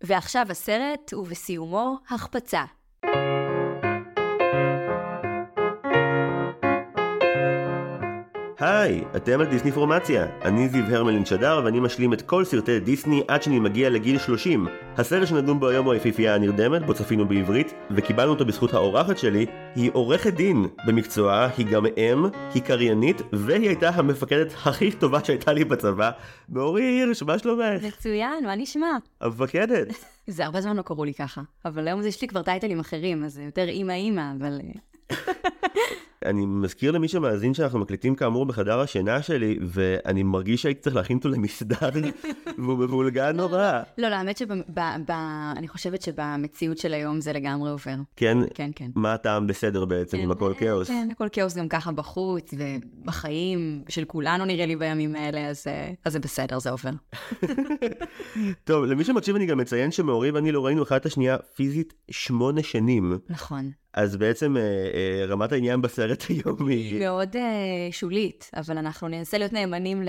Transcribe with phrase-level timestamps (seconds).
[0.00, 2.64] ועכשיו הסרט, ובסיומו, החפצה.
[8.66, 10.26] היי, אתם על דיסני פורמציה.
[10.42, 14.66] אני זיו הרמלין שדר ואני משלים את כל סרטי דיסני עד שאני מגיע לגיל 30.
[14.96, 19.46] הסרט שנדון בו היום הוא היפיפייה הנרדמת, בו צפינו בעברית, וקיבלנו אותו בזכות האורחת שלי.
[19.74, 22.24] היא עורכת דין במקצועה, היא גם אם,
[22.54, 26.10] היא קריינית, והיא הייתה המפקדת הכי טובה שהייתה לי בצבא.
[26.48, 27.82] מאורי הירש, מה שלומך?
[27.82, 28.90] מצוין, מה נשמע?
[29.20, 29.88] המפקדת.
[30.26, 33.34] זה הרבה זמן לא קראו לי ככה, אבל היום יש לי כבר טייטלים אחרים, אז
[33.34, 34.60] זה יותר אימא אימא, אבל...
[36.26, 41.16] אני מזכיר למי שמאזין שאנחנו מקליטים כאמור בחדר השינה שלי, ואני מרגיש שהייתי צריך להכין
[41.16, 41.88] אותו למסדר,
[42.58, 43.82] והוא מבולגן נורא.
[43.98, 47.94] לא, לא, האמת שאני חושבת שבמציאות של היום זה לגמרי עובר.
[48.16, 48.38] כן?
[48.54, 48.90] כן, כן.
[48.94, 50.88] מה הטעם בסדר בעצם, אם הכל כאוס?
[50.88, 55.66] כן, הכל כאוס גם ככה בחוץ, ובחיים של כולנו נראה לי בימים האלה, אז,
[56.04, 56.90] אז זה בסדר, זה עובר.
[58.64, 62.62] טוב, למי שמקשיב אני גם מציין שמאורי ואני לא ראינו אחת את השנייה פיזית שמונה
[62.62, 63.18] שנים.
[63.28, 63.70] נכון.
[63.96, 67.00] אז בעצם אה, אה, רמת העניין בסרט היום היא...
[67.00, 67.42] מאוד אה,
[67.90, 70.02] שולית, אבל אנחנו ננסה להיות נאמנים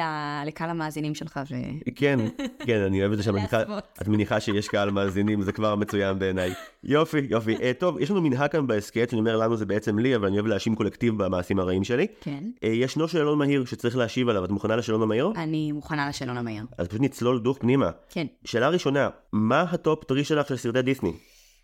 [0.47, 1.39] לקהל המאזינים שלך.
[1.51, 1.55] ו...
[1.95, 2.19] כן,
[2.65, 3.33] כן, אני אוהב את זה שאת
[4.07, 6.53] מניחה- שיש קהל מאזינים, זה כבר מצוין בעיניי.
[6.83, 7.55] יופי, יופי.
[7.79, 10.47] טוב, יש לנו מנהג כאן בהסכת, שאני אומר לנו זה בעצם לי, אבל אני אוהב
[10.47, 12.07] להאשים קולקטיב במעשים הרעים שלי.
[12.21, 12.43] כן.
[12.63, 15.31] ישנו שאלון מהיר שצריך להשיב עליו, את מוכנה לשאלון המהיר?
[15.35, 16.63] אני מוכנה לשאלון המהיר.
[16.77, 17.89] אז פשוט נצלול דוך פנימה.
[18.09, 18.25] כן.
[18.45, 21.13] שאלה ראשונה, מה הטופ three שלך של סרטי דיסני?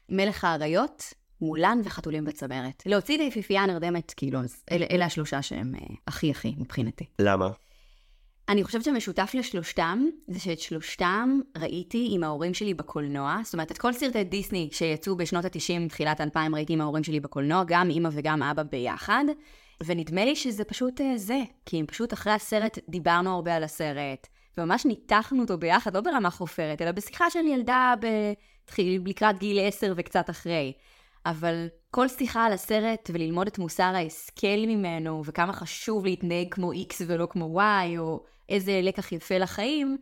[0.09, 1.03] מלך האריות,
[1.44, 2.83] מולן וחתולים בצמרת.
[2.86, 7.05] להוציא את היפיפייה הנרדמת, כאילו, אז אלה, אלה השלושה שהם אה, הכי הכי מבחינתי.
[7.19, 7.49] למה?
[8.49, 13.38] אני חושבת שמשותף לשלושתם, זה שאת שלושתם ראיתי עם ההורים שלי בקולנוע.
[13.44, 17.19] זאת אומרת, את כל סרטי דיסני שיצאו בשנות ה-90, תחילת 2000, ראיתי עם ההורים שלי
[17.19, 19.23] בקולנוע, גם אימא וגם אבא ביחד.
[19.86, 24.27] ונדמה לי שזה פשוט אה, זה, כי אם פשוט אחרי הסרט דיברנו הרבה על הסרט,
[24.58, 29.94] וממש ניתחנו אותו ביחד, לא ברמה חופרת, אלא בשיחה של ילדה בתחיל, לקראת גיל 10
[29.95, 30.73] וקצת אחרי.
[31.25, 36.93] אבל כל שיחה על הסרט וללמוד את מוסר ההשכל ממנו, וכמה חשוב להתנהג כמו X
[37.08, 39.98] ולא כמו Y, או איזה לקח יפה לחיים,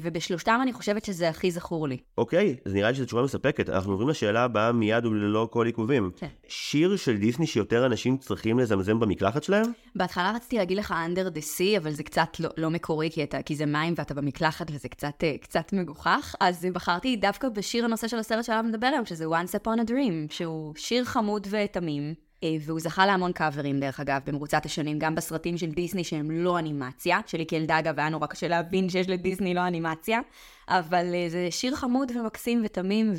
[0.00, 1.96] ובשלושתם אני חושבת שזה הכי זכור לי.
[2.18, 3.68] אוקיי, אז נראה לי שזו תשובה מספקת.
[3.68, 6.10] אנחנו עוברים לשאלה הבאה מיד וללא כל עיכובים.
[6.16, 6.26] כן.
[6.48, 9.66] שיר של דיסני שיותר אנשים צריכים לזמזם במקלחת שלהם?
[9.94, 13.42] בהתחלה רציתי להגיד לך under the sea, אבל זה קצת לא, לא מקורי, כי, אתה,
[13.42, 16.34] כי זה מים ואתה במקלחת וזה קצת, אה, קצת מגוחך.
[16.40, 20.34] אז בחרתי דווקא בשיר הנושא של הסרט שעליו נדבר היום, שזה Once Upon a Dream,
[20.34, 22.25] שהוא שיר חמוד ותמים.
[22.44, 26.58] אה, והוא זכה להמון קאברים, דרך אגב, במרוצת השנים, גם בסרטים של דיסני שהם לא
[26.58, 30.20] אנימציה, שלי כילדה, אגב, היה נורא קשה להבין שיש לדיסני לא אנימציה,
[30.68, 33.12] אבל אה, זה שיר חמוד ומקסים ותמים,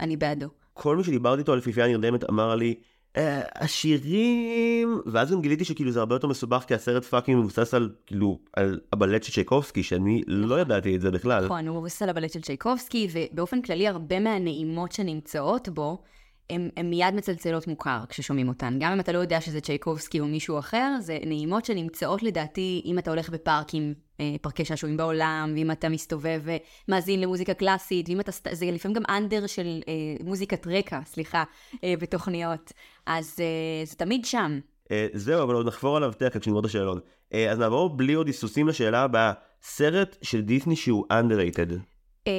[0.00, 0.46] ואני בעדו.
[0.74, 2.74] כל מי שדיברתי איתו על יפיפייה נרדמת אמר לי,
[3.16, 7.90] "אה, השירים, ואז גם גיליתי שכאילו זה הרבה יותר מסובך כי הסרט פאקינג מבוסס על
[8.06, 11.44] כאילו על הבלט של צ'ייקובסקי שאני לא ידעתי את זה בכלל.
[11.44, 16.02] נכון, הוא מבוסס על הבלט של צ'ייקובסקי, ובאופן כללי הרבה מהנעימות שנמצאות בו,
[16.50, 18.76] הן מיד מצלצלות מוכר כששומעים אותן.
[18.80, 22.98] גם אם אתה לא יודע שזה צ'ייקובסקי או מישהו אחר, זה נעימות שנמצאות לדעתי, אם
[22.98, 26.42] אתה הולך בפארקים, אה, פארקי שעשועים בעולם, ואם אתה מסתובב
[26.88, 31.44] ומאזין למוזיקה קלאסית, ואם אתה, זה לפעמים גם under של אה, מוזיקת רקע, סליחה,
[31.84, 32.72] אה, בתוכניות.
[33.06, 34.60] אז אה, זה תמיד שם.
[34.90, 37.00] אה, זהו, אבל עוד נחפור עליו תכף כשנגמור את השאלון.
[37.34, 39.32] אה, אז נעבור בלי עוד היסוסים לשאלה הבאה.
[39.62, 41.97] סרט של דיסני שהוא underrated.
[42.26, 42.32] אה,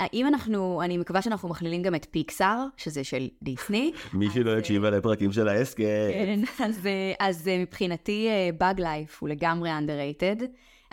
[0.00, 3.92] האם אנחנו, אני מקווה שאנחנו מכלילים גם את פיקסאר, שזה של דיסני.
[4.14, 5.84] מי שלא יקשיב על הפרקים של ההסכם.
[6.12, 7.12] כן, אז, אה,
[7.52, 8.28] אה, מבחינתי
[8.58, 10.42] באג לייף הוא לגמרי underrated.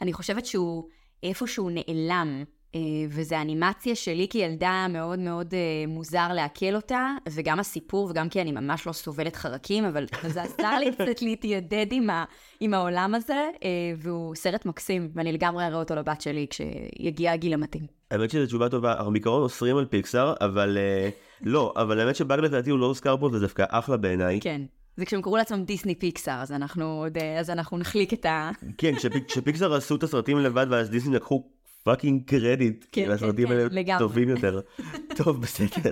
[0.02, 0.88] אני חושבת שהוא
[1.24, 2.44] איפשהו נעלם,
[2.76, 8.42] אה, וזה אנימציה שלי כילדה מאוד מאוד אה, מוזר לעכל אותה, וגם הסיפור, וגם כי
[8.42, 12.26] אני ממש לא סובלת חרקים, אבל זה עזר לי קצת להתיידד עם, ה,
[12.60, 17.54] עם העולם הזה, אה, והוא סרט מקסים, ואני לגמרי אראה אותו לבת שלי כשיגיע הגיל
[17.54, 17.99] המתאים.
[18.12, 21.10] האמת שזו תשובה טובה, אנחנו בעיקרון אוסרים על פיקסאר, אבל אה,
[21.54, 24.40] לא, אבל האמת שבאג לדעתי הוא לא הוזכר פה וזה דווקא אחלה בעיניי.
[24.42, 24.62] כן.
[24.98, 28.52] זה כשהם קראו לעצמם דיסני פיקסאר, אז אנחנו עוד, אה, אז אנחנו נחליק את ה...
[28.78, 31.50] כן, כשפיק- כשפיקסאר עשו את הסרטים לבד ואז דיסני לקחו
[31.84, 34.00] פאקינג קרדיט, כן, הסרטים כן, האלה לגמרי.
[34.00, 34.60] טובים יותר.
[35.24, 35.92] טוב, בסדר.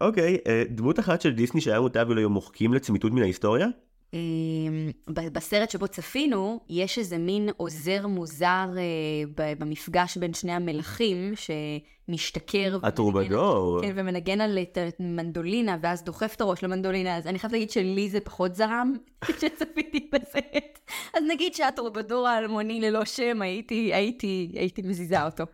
[0.00, 3.66] אוקיי, אה, דמות אחת של דיסני שהיה מוטב ולא היו מוחקים לצמיתות מן ההיסטוריה?
[4.16, 4.90] אמ,
[5.32, 12.78] בסרט שבו צפינו, יש איזה מין עוזר מוזר אה, במפגש בין שני המלכים, שמשתכר...
[12.82, 13.82] הטרובדור.
[13.82, 18.08] כן, ומנגן על את המנדולינה, ואז דוחף את הראש למנדולינה, אז אני חייבת להגיד שלי
[18.08, 18.92] זה פחות זרם,
[19.24, 20.78] כשצפיתי בסרט.
[21.14, 25.44] אז נגיד שהטרובדור האלמוני ללא שם, הייתי, הייתי, הייתי מזיזה אותו.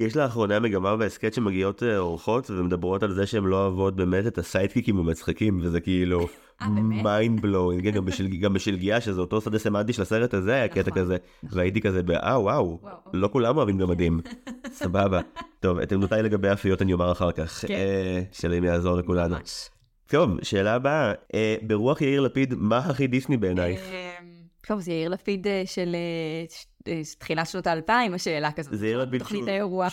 [0.00, 4.38] יש לאחרונה מגמה בהסכת שמגיעות אה, אורחות ומדברות על זה שהן לא אוהבות באמת את
[4.38, 6.26] ה sidekick ים המצחיקים, וזה כאילו?
[6.68, 10.80] mind blowing, גם בשל- גם בשלגיה, שזה אותו שדה סמנטי של הסרט הזה, היה קטע
[10.90, 11.58] נכון, כזה, נכון.
[11.58, 12.94] והייתי כזה באה וואו, וואו.
[13.12, 14.20] לא כולם אוהבים גמדים,
[14.80, 15.20] סבבה.
[15.60, 17.74] טוב, את עמדותיי לגבי אפיות אני אומר אחר כך, כן.
[17.74, 19.36] אה, שאלוהים יעזור לכולנו.
[20.06, 23.80] טוב, שאלה הבאה, אה, ברוח יאיר לפיד, מה הכי דיסני בעינייך?
[23.80, 24.26] אמ,
[24.66, 28.78] טוב, זה יאיר לפיד אה, של אה, אה, תחילת שנות האלפיים, השאלה כזאת.
[28.78, 29.22] זה יאיר לפיד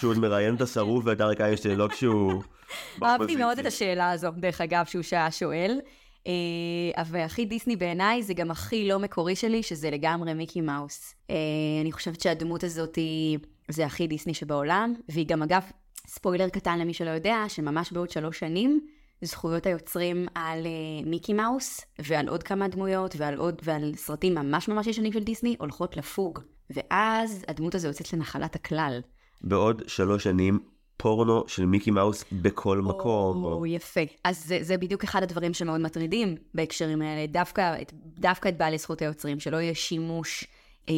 [0.04, 2.42] עוד מראיין את השרוף ואת אריק איינשטיין, לא כשהוא...
[3.04, 3.66] אהבתי מאוד את.
[3.66, 5.80] השאלה הזו, דרך אגב, שהוא שהיה שואל.
[6.27, 11.15] אה, אבל הכי דיסני בעיניי זה גם הכי לא מקורי שלי, שזה לגמרי מיקי מאוס.
[11.29, 11.35] אה,
[11.81, 13.39] אני חושבת שהדמות הזאת היא,
[13.71, 15.62] זה הכי דיסני שבעולם, והיא גם אגב,
[16.07, 18.81] ספוילר קטן למי שלא יודע, שממש בעוד שלוש שנים,
[19.21, 24.68] זכויות היוצרים על אה, מיקי מאוס, ועל עוד כמה דמויות, ועל עוד, ועל סרטים ממש
[24.68, 26.39] ממש ישנים של דיסני, הולכות לפוג.
[26.69, 29.01] ואז הדמות הזו יוצאת לנחלת הכלל.
[29.41, 30.59] בעוד שלוש שנים,
[30.98, 33.44] פורנו של מיקי מאוס בכל מקום.
[33.44, 34.02] או, יפה.
[34.24, 38.78] אז זה, זה בדיוק אחד הדברים שמאוד מטרידים בהקשרים האלה, דווקא, את- דווקא את בעלי
[38.78, 40.46] זכות היוצרים, שלא יהיה שימוש
[40.90, 40.94] אה,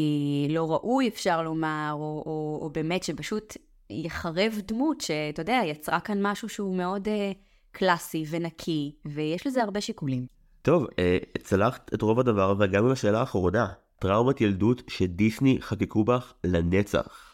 [0.49, 3.57] לא ראוי, אפשר לומר, או, או, או באמת שפשוט
[3.89, 7.31] יחרב דמות שאתה יודע, יצרה כאן משהו שהוא מאוד אה,
[7.71, 10.25] קלאסי ונקי, ויש לזה הרבה שיקולים.
[10.61, 13.67] טוב, אה, צלחת את רוב הדבר והגענו לשאלה האחרונה.
[13.99, 17.28] טראומת ילדות שדיסני חקקו בך לנצח.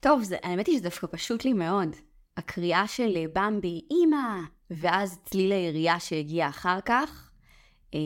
[0.00, 1.88] טוב, זה, האמת היא שזה דווקא פשוט לי מאוד.
[2.36, 4.40] הקריאה של אה, במבי, אימא,
[4.70, 7.30] ואז צליל הירייה שהגיע אחר כך,
[7.94, 7.98] אה,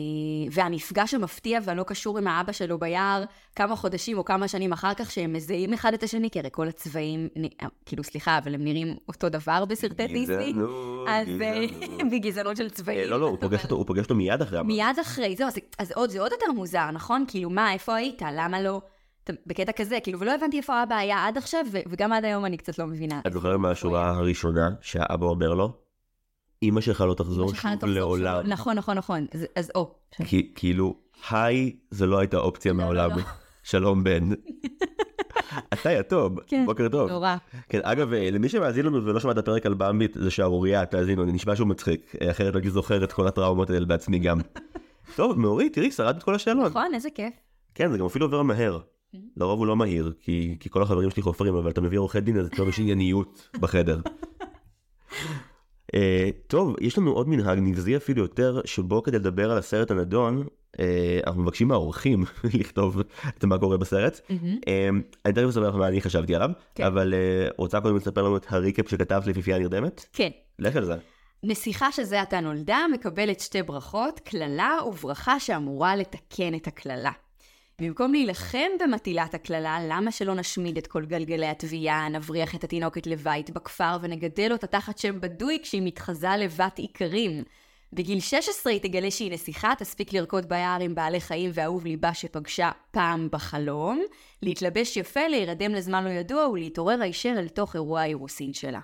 [0.51, 3.23] והמפגש המפתיע והלא קשור עם האבא שלו ביער
[3.55, 6.67] כמה חודשים או כמה שנים אחר כך, שהם מזהים אחד את השני, כי הרי כל
[6.67, 7.27] הצבעים,
[7.61, 10.51] אה, כאילו סליחה, אבל הם נראים אותו דבר בסרטי דיסני.
[10.53, 12.01] גזענות, גזענות.
[12.11, 13.09] בגזענות של צבעים.
[13.09, 14.63] לא, לא, הוא פוגש אותו- הוא פוגש אותו מיד אחרי.
[14.63, 17.25] מיד אחרי, זהו, אז, אז עוד, זה עוד יותר מוזר, נכון?
[17.27, 18.21] כאילו, מה, איפה היית?
[18.33, 18.81] למה לא?
[19.45, 22.79] בקטע כזה, כאילו, ולא הבנתי איפה האבא היה עד עכשיו, וגם עד היום אני קצת
[22.79, 23.21] לא מבינה.
[23.27, 25.73] את זוכרת מהשורה הראשונה שהאבא אומר לו?
[26.63, 28.47] אמא שלך לא תחזור לא שוב לעולם.
[28.47, 29.25] נכון, נכון, נכון.
[29.55, 29.95] אז, או.
[30.55, 30.95] כאילו,
[31.29, 33.09] היי, זה לא הייתה אופציה לא, מהעולם.
[33.09, 33.23] לא.
[33.63, 34.29] שלום בן.
[35.73, 37.09] אתה יתום, כן, בוקר טוב.
[37.09, 37.35] נורא.
[37.69, 41.23] כן, אגב, אה, למי שמאזין לנו ולא שמע את הפרק על במבי, זה שערורייה, תאזינו,
[41.23, 44.39] אני נשמע שהוא מצחיק, אה, אחרת הייתי זוכר את כל הטראומות האלה בעצמי גם.
[45.15, 46.69] טוב, מאורי, תראי, שרדת את כל השאלות.
[46.69, 47.33] נכון, איזה כיף.
[47.75, 48.79] כן, זה גם אפילו עובר מהר.
[49.37, 52.37] לרוב הוא לא מהיר, כי, כי כל החברים שלי חופרים, אבל אתה מביא עורכי דין,
[52.39, 53.99] אז פתאום יש ענייניות בחדר.
[55.11, 55.97] uh,
[56.47, 60.79] טוב, יש לנו עוד מנהג נבזי אפילו יותר, שבו כדי לדבר על הסרט הנדון, uh,
[61.27, 62.23] אנחנו מבקשים מהאורחים
[62.59, 63.01] לכתוב
[63.37, 64.19] את מה קורה בסרט.
[64.29, 64.33] Uh,
[65.25, 66.83] אני תכף אספר לך מה אני חשבתי עליו, כן.
[66.83, 70.05] אבל uh, רוצה קודם לספר לנו את הריקאפ שכתבת ליפיפייה נרדמת?
[70.13, 70.29] כן.
[70.59, 70.95] לך על זה.
[71.43, 77.11] נסיכה שזה עתה נולדה מקבלת שתי ברכות, קללה וברכה שאמורה לתקן את הקללה.
[77.81, 83.49] במקום להילחם במטילת הקללה, למה שלא נשמיד את כל גלגלי התביעה, נבריח את התינוקת לבית
[83.49, 87.43] בכפר ונגדל אותה תחת שם בדוי כשהיא מתחזה לבת איכרים?
[87.93, 92.71] בגיל 16 היא תגלה שהיא נסיכה, תספיק לרקוד ביער עם בעלי חיים ואהוב ליבה שפגשה
[92.91, 94.01] פעם בחלום,
[94.41, 98.79] להתלבש יפה, להירדם לזמן לא ידוע ולהתעורר הישר אל תוך אירוע האירוסין שלה.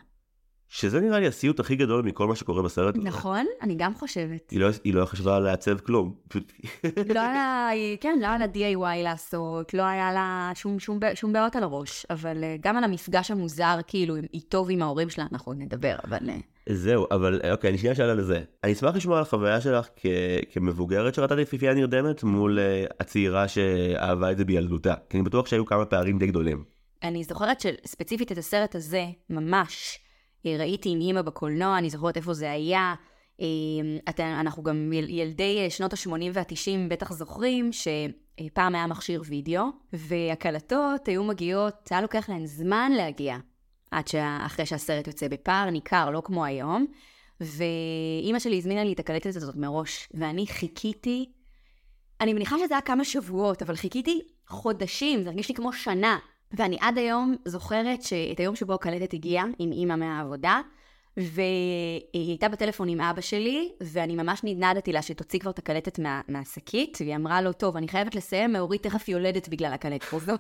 [0.70, 2.96] שזה נראה לי הסיוט הכי גדול מכל מה שקורה בסרט.
[2.98, 3.46] נכון?
[3.62, 4.50] אני גם חושבת.
[4.52, 6.14] היא לא, היא לא חשבה לעצב כלום.
[7.16, 7.70] לא היה,
[8.02, 12.06] כן, לא היה לה DIY לעשות, לא היה לה שום, שום, שום בעיות על הראש,
[12.10, 16.30] אבל אה, גם על המפגש המוזר, כאילו, איתו ועם ההורים שלה, אנחנו נדבר, אבל...
[16.30, 16.38] אה,
[16.70, 18.42] זהו, אבל אה, אוקיי, אני שנייה שאלה לזה.
[18.64, 20.06] אני אשמח לשמוע על החוויה שלך כ...
[20.52, 22.60] כמבוגרת שראתה את יפיפייה נרדמת מול
[23.00, 24.94] הצעירה שאהבה את זה בילדותה.
[25.10, 26.64] כי אני בטוח שהיו כמה פערים די גדולים.
[27.04, 30.00] אני זוכרת שספציפית את הסרט הזה, ממש,
[30.60, 32.94] ראיתי עם אימא בקולנוע, אני זוכרת איפה זה היה.
[34.10, 39.64] אתה, אנחנו גם יל, ילדי אה, שנות ה-80 וה-90 בטח זוכרים שפעם היה מכשיר וידאו,
[39.94, 43.38] והקלטות היו מגיעות, היה לוקח להן זמן להגיע,
[43.92, 46.86] עד שה, אחרי שהסרט יוצא בפער ניכר, לא כמו היום.
[47.42, 51.32] ואימא שלי הזמינה לי את הקלטת הזאת מראש, ואני חיכיתי,
[52.22, 56.18] אני מניחה שזה היה כמה שבועות, אבל חיכיתי חודשים, זה הרגיש לי כמו שנה.
[56.52, 60.62] ואני עד היום זוכרת שאת היום שבו הקלטת הגיעה עם אימא מהעבודה,
[61.18, 66.22] והיא הייתה בטלפון עם אבא שלי, ואני ממש נדנדתי לה שתוציא כבר את הקלטת מה,
[66.28, 70.40] מהשקית, והיא אמרה לו, טוב, אני חייבת לסיים, מאורית תכף יולדת בגלל הקלטת הזאת.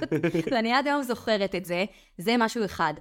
[0.52, 1.86] ואני עד היום זוכרת את זה,
[2.18, 2.94] זה משהו אחד.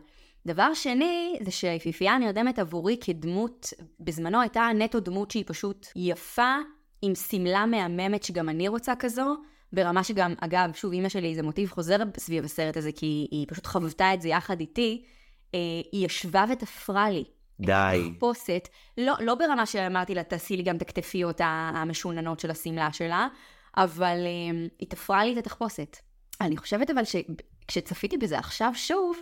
[0.47, 6.55] דבר שני, זה שהיפיפייה נרדמת עבורי כדמות, בזמנו הייתה נטו דמות שהיא פשוט יפה,
[7.03, 9.37] עם שמלה מהממת שגם אני רוצה כזו,
[9.77, 13.67] ברמה שגם, אגב, שוב, אימא שלי זה מוטיב חוזר סביב הסרט הזה, כי היא, פשוט
[13.67, 15.05] חוותה את זה יחד איתי,
[15.55, 15.61] אה,
[15.93, 17.25] היא ישבה ותפרה לי.
[17.61, 18.11] די.
[18.13, 18.69] תחפושת,
[18.99, 23.29] לא, לא ברמה שאמרתי לה, תעשי לי גם את הכתפיות המשוננות של השמלה שלה,
[23.77, 25.97] אבל אה, היא תפרה לי את התחפושת.
[26.41, 29.17] אני חושבת אבל שכשצפיתי בזה עכשיו שוב,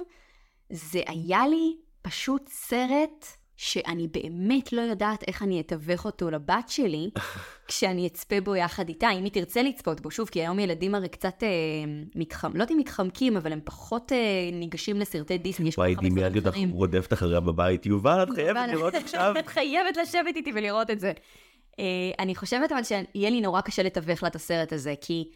[0.70, 7.10] זה היה לי פשוט סרט שאני באמת לא יודעת איך אני אתווך אותו לבת שלי,
[7.68, 11.08] כשאני אצפה בו יחד איתה, אם היא תרצה לצפות בו, שוב, כי היום ילדים הרי
[11.08, 11.48] קצת אה,
[12.14, 12.48] מתחמ...
[12.48, 14.18] לא יודעת אם מתחמקים, אבל הם פחות אה,
[14.52, 16.70] ניגשים לסרטי דיסני, יש כל וואי, כך הרבה דמיינתי סרטים אותך אחרים.
[16.70, 19.34] רודפת אחריה בבית, יובל, את חייבת לראות עכשיו.
[19.38, 21.12] את חייבת לשבת איתי ולראות את זה.
[21.78, 21.84] אה,
[22.18, 25.28] אני חושבת אבל שיהיה לי נורא קשה לתווך לה את הסרט הזה, כי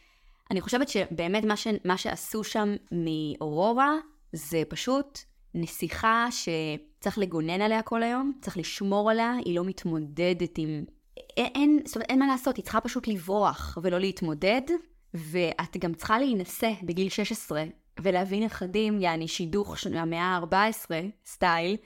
[0.51, 1.67] אני חושבת שבאמת מה, ש...
[1.85, 3.95] מה שעשו שם מאורורה,
[4.33, 5.19] זה פשוט
[5.55, 6.27] נסיכה
[6.99, 10.85] שצריך לגונן עליה כל היום, צריך לשמור עליה, היא לא מתמודדת עם...
[11.37, 14.63] אין, זאת אומרת, אין מה לעשות, היא צריכה פשוט לברוח ולא להתמודד,
[15.15, 17.65] ואת גם צריכה להינשא בגיל 16
[18.01, 20.91] ולהביא נכדים, יעני שידוך של המאה ה-14
[21.27, 21.77] סטייל.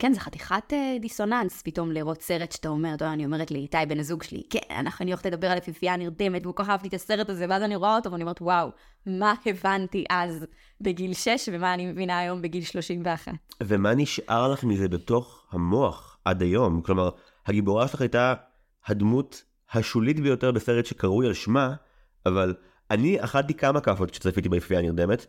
[0.00, 3.76] כן, זה חתיכת אה, דיסוננס פתאום לראות סרט שאתה אומר, אתה יודע, אני אומרת לאיתי,
[3.88, 6.88] בן הזוג שלי, כן, אנחנו אני הולכת לדבר על יפיפייה נרדמת, והוא כל כך אהבתי
[6.88, 8.68] את הסרט הזה, ואז אני רואה אותו ואני אומרת, וואו,
[9.06, 10.46] מה הבנתי אז
[10.80, 13.32] בגיל 6 ומה אני מבינה היום בגיל 31.
[13.62, 16.82] ומה נשאר לך מזה בתוך המוח עד היום?
[16.82, 17.10] כלומר,
[17.46, 18.34] הגיבורה שלך הייתה
[18.86, 19.42] הדמות
[19.72, 21.74] השולית ביותר בסרט שקרוי על שמה,
[22.26, 22.54] אבל
[22.90, 25.26] אני אכלתי כמה כאפות כשצפיתי ביפייה הנרדמת.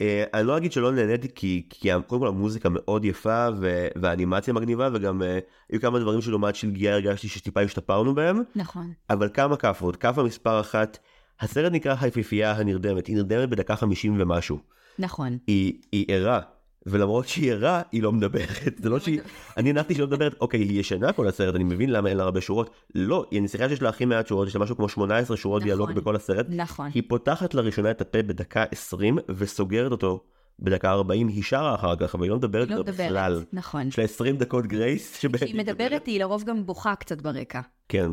[0.00, 4.54] אה, אני לא אגיד שלא נהניתי כי, כי קודם כל המוזיקה מאוד יפה ו- והאנימציה
[4.54, 5.38] מגניבה וגם אה,
[5.70, 8.92] היו כמה דברים שלעומת שלגיה הרגשתי שטיפה השתפרנו בהם, נכון.
[9.10, 10.98] אבל כמה כאפות, כאפה מספר אחת,
[11.40, 14.58] הסרט נקרא היפיפייה הנרדמת, היא נרדמת בדקה חמישים ומשהו.
[14.98, 15.38] נכון.
[15.46, 16.40] היא, היא ערה,
[16.86, 18.74] ולמרות שהיא ערה, היא לא מדברת.
[18.82, 19.20] זה לא שהיא...
[19.56, 22.22] אני הנחתי שהיא לא מדברת, אוקיי, היא ישנה כל הסרט, אני מבין למה אין לה
[22.22, 22.70] הרבה שורות.
[22.94, 25.68] לא, היא הנסיכה שיש לה הכי מעט שורות, יש לה משהו כמו 18 שורות נכון.
[25.68, 26.46] דיאלוג בכל הסרט.
[26.48, 26.90] נכון.
[26.94, 30.24] היא פותחת לראשונה את הפה בדקה 20 וסוגרת אותו
[30.58, 33.44] בדקה 40, היא שרה אחר כך, אבל היא לא מדברת לא בכלל.
[33.52, 33.88] נכון.
[33.88, 35.16] יש לה 20 דקות גרייס.
[35.16, 37.60] כשהיא מדברת היא לרוב גם בוכה קצת ברקע.
[37.88, 38.10] כן,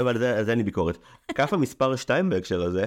[0.00, 0.98] אבל זה, זה אין לי ביקורת.
[1.34, 2.86] כאפה מספר 2 בהקשר הזה,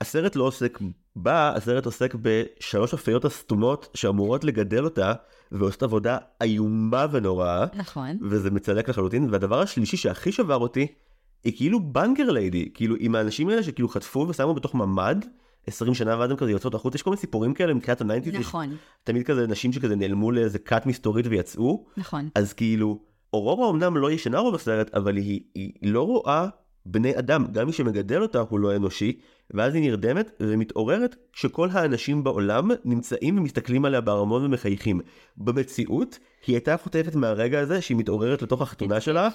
[0.00, 0.78] הסרט לא עוסק
[1.16, 5.12] בה, הסרט עוסק בשלוש הפיות הסתומות שאמורות לגדל אותה,
[5.52, 8.18] ועושות עבודה איומה ונוראה, נכון.
[8.22, 9.28] וזה מצלק לחלוטין.
[9.30, 10.86] והדבר השלישי שהכי שבר אותי,
[11.44, 15.24] היא כאילו בנקר ליידי, כאילו עם האנשים האלה שכאילו חטפו ושמו בתוך ממ"ד.
[15.66, 18.34] 20 שנה ואז הם כזה יוצאות החוצה, יש כל מיני סיפורים כאלה מבחינת ה nineties,
[18.34, 18.76] יש נכון.
[19.04, 22.28] תמיד כזה נשים שכזה נעלמו לאיזה כת מסתורית ויצאו, נכון.
[22.34, 22.98] אז כאילו,
[23.32, 26.48] אורורה אמנם לא ישנה רוב הסרט, אבל היא, היא לא רואה
[26.86, 29.18] בני אדם, גם מי שמגדל אותה הוא לא אנושי,
[29.50, 35.00] ואז היא נרדמת ומתעוררת כשכל האנשים בעולם נמצאים ומסתכלים עליה בארמון ומחייכים.
[35.36, 39.28] במציאות, היא הייתה חוטפת מהרגע הזה שהיא מתעוררת לתוך החתונה שלה,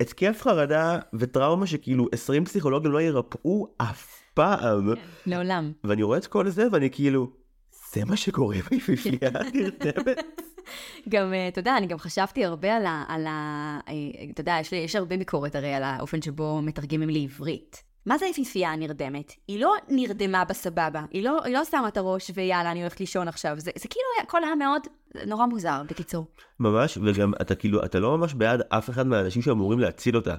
[0.00, 4.90] התקף חרדה וטראומה שכאילו 20 פסיכולוגים לא ירפאו אף פעם.
[5.26, 5.72] לעולם.
[5.84, 7.30] ואני רואה את כל זה ואני כאילו,
[7.92, 10.18] זה מה שקורה ביפיפייה נרדמת.
[11.08, 13.04] גם, אה, אתה יודע, אני גם חשבתי הרבה על ה...
[13.08, 13.94] על ה אה,
[14.30, 17.82] אתה יודע, יש, יש הרבה ביקורת הרי על האופן שבו מתרגמים לעברית.
[18.06, 19.32] מה זה היפיפייה הנרדמת?
[19.48, 23.28] היא לא נרדמה בסבבה, היא לא, היא לא שמה את הראש ויאללה, אני הולכת לישון
[23.28, 23.54] עכשיו.
[23.60, 24.82] זה, זה כאילו, הכל היה מאוד,
[25.26, 26.26] נורא מוזר, בקיצור.
[26.60, 30.34] ממש, וגם אתה כאילו, אתה לא ממש בעד אף אחד מהאנשים שאמורים להציל אותה.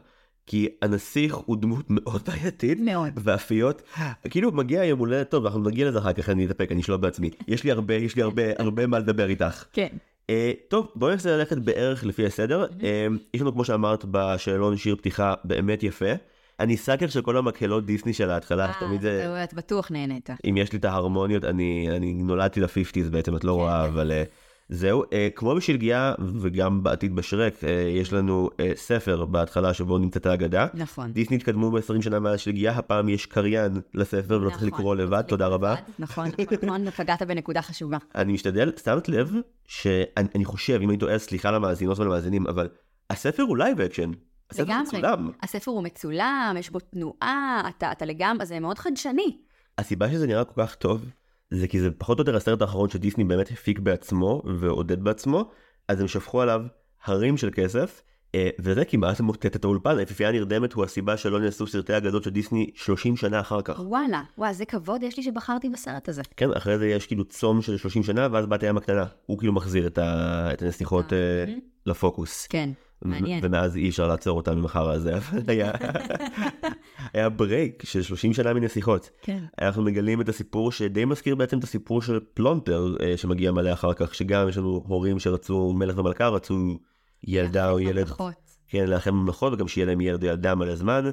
[0.47, 3.11] כי הנסיך הוא דמות מאוד בעייתית, מאוד.
[3.15, 3.81] ואפיות,
[4.29, 7.29] כאילו מגיע יום הולדת טוב, אנחנו נגיע לזה אחר כך, אני אתאפק, אני אשלוט בעצמי.
[7.47, 9.65] יש לי הרבה, יש לי הרבה, הרבה מה לדבר איתך.
[9.73, 9.87] כן.
[10.29, 12.65] אה, טוב, בואי ננסה ללכת בערך לפי הסדר.
[12.83, 16.11] אה, יש לנו, כמו שאמרת בשאלון, שיר פתיחה באמת יפה.
[16.59, 19.25] אני סאקר של כל המקהלות דיסני של ההתחלה, תמיד זה...
[19.25, 20.29] אה, את בטוח נהנית.
[20.49, 24.44] אם יש לי את ההרמוניות, אני, אני נולדתי לפיפטיז בעצם, את לא רואה, אבל uh,
[24.69, 25.03] זהו.
[25.03, 27.65] Uh, כמו בשלגיה וגם בעתיד בשרק, אה,
[28.01, 30.67] יש לנו אה, ספר בהתחלה שבו נמצאת האגדה.
[30.73, 31.11] נכון.
[31.11, 34.67] דיסני התקדמו ב-20 שנה מאז שלגיה, הפעם יש קריין לספר ולא צריך נכון.
[34.67, 35.75] לקרוא לבד, תודה רבה.
[35.99, 37.97] נכון, נכון, פגעת בנקודה חשובה.
[38.15, 39.33] אני משתדל, שמת לב,
[39.67, 40.05] שאני
[40.35, 42.67] אני חושב, אם אני טועה, סליחה למאזינות ולמאזינים, אבל
[43.09, 44.11] הספר הוא live action.
[44.51, 44.81] הספר.
[44.81, 45.31] מצולם.
[45.43, 49.37] הספר הוא מצולם, יש בו תנועה, אתה לגמרי, זה מאוד חדשני.
[49.77, 51.05] הסיבה שזה נראה כל כך טוב
[51.51, 55.51] זה כי זה פחות או יותר הסרט האחרון שדיסני באמת הפיק בעצמו ועודד בעצמו
[55.87, 56.61] אז הם שפכו עליו
[57.05, 58.01] הרים של כסף
[58.35, 62.29] אה, וזה כמעט מוטט את האולפן היפיפייה הנרדמת הוא הסיבה שלא נעשו סרטי אגדות של
[62.29, 63.79] דיסני 30 שנה אחר כך.
[63.79, 66.21] וואלה, וואי, זה כבוד יש לי שבחרתי בסרט הזה.
[66.37, 69.53] כן אחרי זה יש כאילו צום של 30 שנה ואז בת הים הקטנה הוא כאילו
[69.53, 70.49] מחזיר את, ה...
[70.53, 71.45] את הנסיכות אה,
[71.85, 72.47] לפוקוס.
[72.47, 72.69] כן,
[73.01, 73.39] מעניין.
[73.43, 75.71] ומאז אי אפשר לעצור אותם ממחר הזה אבל היה
[77.13, 79.09] היה break של 30 שנה מנסיכות.
[79.21, 79.43] כן.
[79.61, 83.93] אנחנו מגלים את הסיפור שדי מזכיר בעצם את הסיפור של פלונתר אה, שמגיע מלא אחר
[83.93, 86.79] כך שגם יש לנו הורים שרצו מלך ומלכה רצו
[87.23, 88.33] ילדה או ילד פחות.
[88.67, 91.09] כן לאחר ממלכות וגם שיהיה להם ילד או ילדה מלא זמן.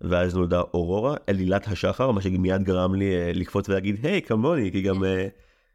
[0.00, 4.82] ואז נולדה אורורה אלילת השחר מה שמיד גרם לי אה, לקפוץ ולהגיד היי כמוני כי
[4.82, 5.28] גם אה,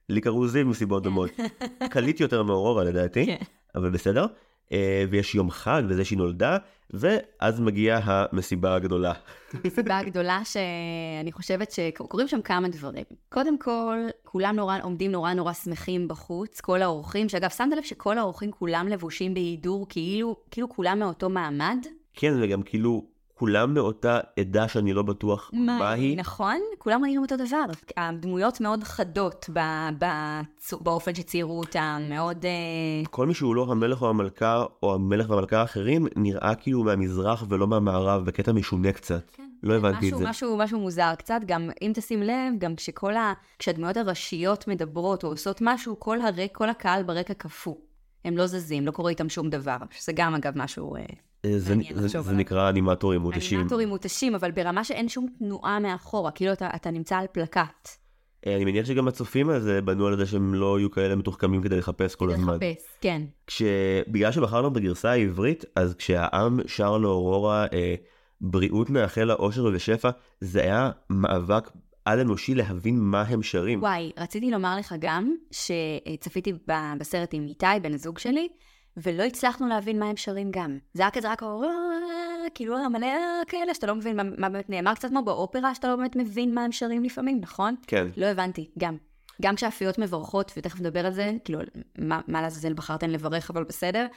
[0.09, 1.29] לי קראו זיו מסיבות דומות.
[1.91, 3.37] קליט יותר מאורורה לדעתי כן.
[3.75, 4.25] אבל בסדר.
[4.71, 6.57] אה, ויש יום חג וזה שהיא נולדה,
[6.93, 9.13] ואז מגיעה המסיבה הגדולה.
[9.53, 13.03] המסיבה הגדולה שאני חושבת שקורים שם כמה דברים.
[13.29, 18.17] קודם כל, כולם נורא, עומדים נורא נורא שמחים בחוץ, כל האורחים, שאגב, שמת לב שכל
[18.17, 21.85] האורחים כולם לבושים בהידור, כאילו, כאילו כולם מאותו מעמד?
[22.13, 23.05] כן, וגם כאילו
[23.39, 26.17] כולם מאותה עדה שאני לא בטוח מה, מה היא.
[26.17, 27.65] נכון, כולם ראינו אותו דבר.
[27.97, 29.59] הדמויות מאוד חדות ב,
[29.99, 30.05] ב,
[30.81, 32.45] באופן שציירו אותם, מאוד...
[32.45, 32.51] אה,
[33.09, 37.67] כל מי שהוא לא המלך או המלכה, או המלך והמלכה האחרים, נראה כאילו מהמזרח ולא
[37.67, 39.31] מהמערב, בקטע משונה קצת.
[39.33, 39.49] כן.
[39.63, 40.29] לא הבנתי משהו, את זה.
[40.29, 43.33] משהו, משהו מוזר קצת, גם אם תשים לב, גם כשכל ה...
[43.59, 47.75] כשהדמויות הראשיות מדברות או עושות משהו, כל, הרק, כל הקהל ברקע קפוא.
[48.25, 50.95] הם לא זזים, לא קורה איתם שום דבר, שזה גם אגב משהו...
[51.45, 53.57] אה, זה, זה, זה, נקרא אנימטורים מותשים.
[53.59, 57.89] אנימטורים מותשים, אבל ברמה שאין שום תנועה מאחורה, כאילו אתה, אתה נמצא על פלקט.
[58.47, 61.77] אה, אני מניח שגם הצופים הזה בנו על זה שהם לא יהיו כאלה מתוחכמים כדי
[61.77, 62.53] לחפש כל הזמן.
[62.53, 63.21] לחפש, כן.
[63.47, 67.95] כשבגלל שבחרנו בגרסה העברית, אז כשהעם שר לאורורה אה,
[68.41, 70.09] בריאות נאחל לה אושר ושפע,
[70.41, 71.69] זה היה מאבק
[72.05, 73.79] על אנושי להבין מה הם שרים.
[73.81, 76.53] וואי, רציתי לומר לך גם, שצפיתי
[76.99, 78.47] בסרט עם איתי, בן הזוג שלי,
[78.97, 80.77] ולא הצלחנו להבין מה הם שרים גם.
[80.93, 81.41] זה היה כזה רק
[82.55, 83.07] כאילו מלא
[83.47, 86.53] כאלה שאתה לא מבין מה, מה באמת נאמר, קצת כמו באופרה, שאתה לא באמת מבין
[86.53, 87.75] מה הם שרים לפעמים, נכון?
[87.87, 88.07] כן.
[88.17, 88.97] לא הבנתי, גם.
[89.41, 91.59] גם כשהאפיות מברכות, ותכף נדבר על זה, כאילו,
[91.97, 94.07] מה לעזאזל בחרתן לברך, אבל בסדר.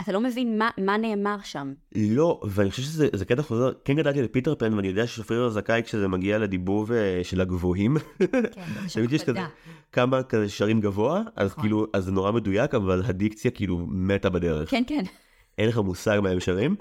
[0.00, 1.72] אתה לא מבין מה, מה נאמר שם.
[1.94, 6.08] לא, ואני חושב שזה קטע חוזר, כן גדלתי לפיטר פן, ואני יודע ששופריר זכאי כשזה
[6.08, 7.96] מגיע לדיבוב אה, של הגבוהים.
[8.52, 9.40] כן, יש כזה
[9.92, 11.62] כמה כזה שרים גבוה, אז נכון.
[11.62, 14.70] כאילו, אז זה נורא מדויק, אבל הדיקציה כאילו מתה בדרך.
[14.70, 15.04] כן, כן.
[15.58, 16.76] אין לך מושג מה הם שרים.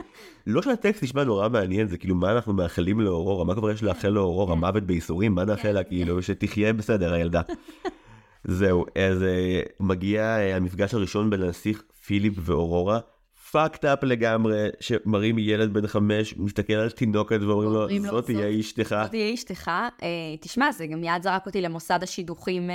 [0.48, 4.10] לא שהטקסט נשמע נורא מעניין, זה כאילו מה אנחנו מאחלים לאורורה, מה כבר יש לאחל
[4.10, 4.60] לאורורה, כן.
[4.60, 7.41] מוות בייסורים, מה נאחל לה, כאילו, שתחיה בסדר הילדה.
[8.43, 13.00] זהו, אז אה, מגיע אה, המפגש הראשון בין הנסיך פיליפ ואורורה,
[13.51, 18.95] fucked up לגמרי, שמראים ילד בן חמש, מסתכל על תינוקת ואומרים לו, זאת תהיה אשתך.
[19.03, 19.67] זאת תהיה אשתך.
[20.03, 20.07] אה,
[20.41, 22.69] תשמע, זה גם מיד זרק אותי למוסד השידוכים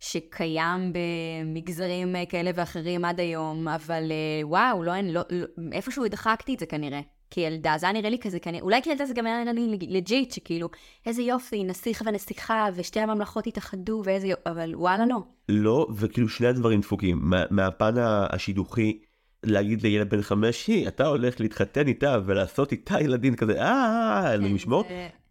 [0.00, 4.02] שקיים במגזרים כאלה ואחרים עד היום, אבל
[4.42, 7.00] וואו, לא, לא, לא, איפשהו הדחקתי את זה כנראה.
[7.34, 10.30] כילדה, זה היה נראה לי כזה, כנראה, אולי כילדה זה גם היה נראה לי legit,
[10.30, 10.68] שכאילו,
[11.06, 15.18] איזה יופי, נסיך ונסיכה, ושתי הממלכות התאחדו, ואיזה יופי, אבל וואלה לא.
[15.48, 17.18] לא, וכאילו שני הדברים דפוקים.
[17.22, 18.98] מה, מהפן השידוכי,
[19.42, 24.56] להגיד לילד בן חמש, היא, אתה הולך להתחתן איתה ולעשות איתה ילדים כזה, אה, אלוהים
[24.56, 24.84] ישמור.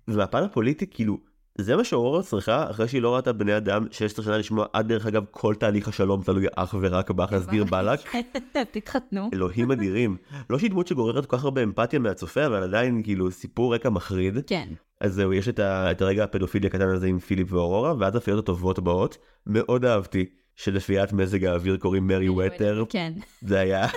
[0.08, 1.17] ומהפן הפוליטי, כאילו,
[1.58, 5.06] זה מה שאורורה צריכה אחרי שהיא לא ראתה בני אדם 16 שנה לשמוע עד דרך
[5.06, 8.00] אגב כל תהליך השלום תלוי אך ורק באח להסדיר בלק.
[8.72, 9.30] תתחתנו.
[9.34, 10.18] אלוהים אדירים.
[10.50, 14.38] לא שהיא דמות שגוררת כל כך הרבה אמפתיה מהצופה אבל עדיין כאילו סיפור רקע מחריד.
[14.48, 14.70] כן.
[15.02, 18.39] אז זהו יש את, ה, את הרגע הפדופילי הקטן הזה עם פיליפ ואורורה ואז הפיות
[18.39, 19.18] הטובות באות.
[19.48, 22.84] מאוד אהבתי שלפיית מזג האוויר קוראים מרי ווטר.
[22.89, 23.13] כן.
[23.42, 23.88] זה היה.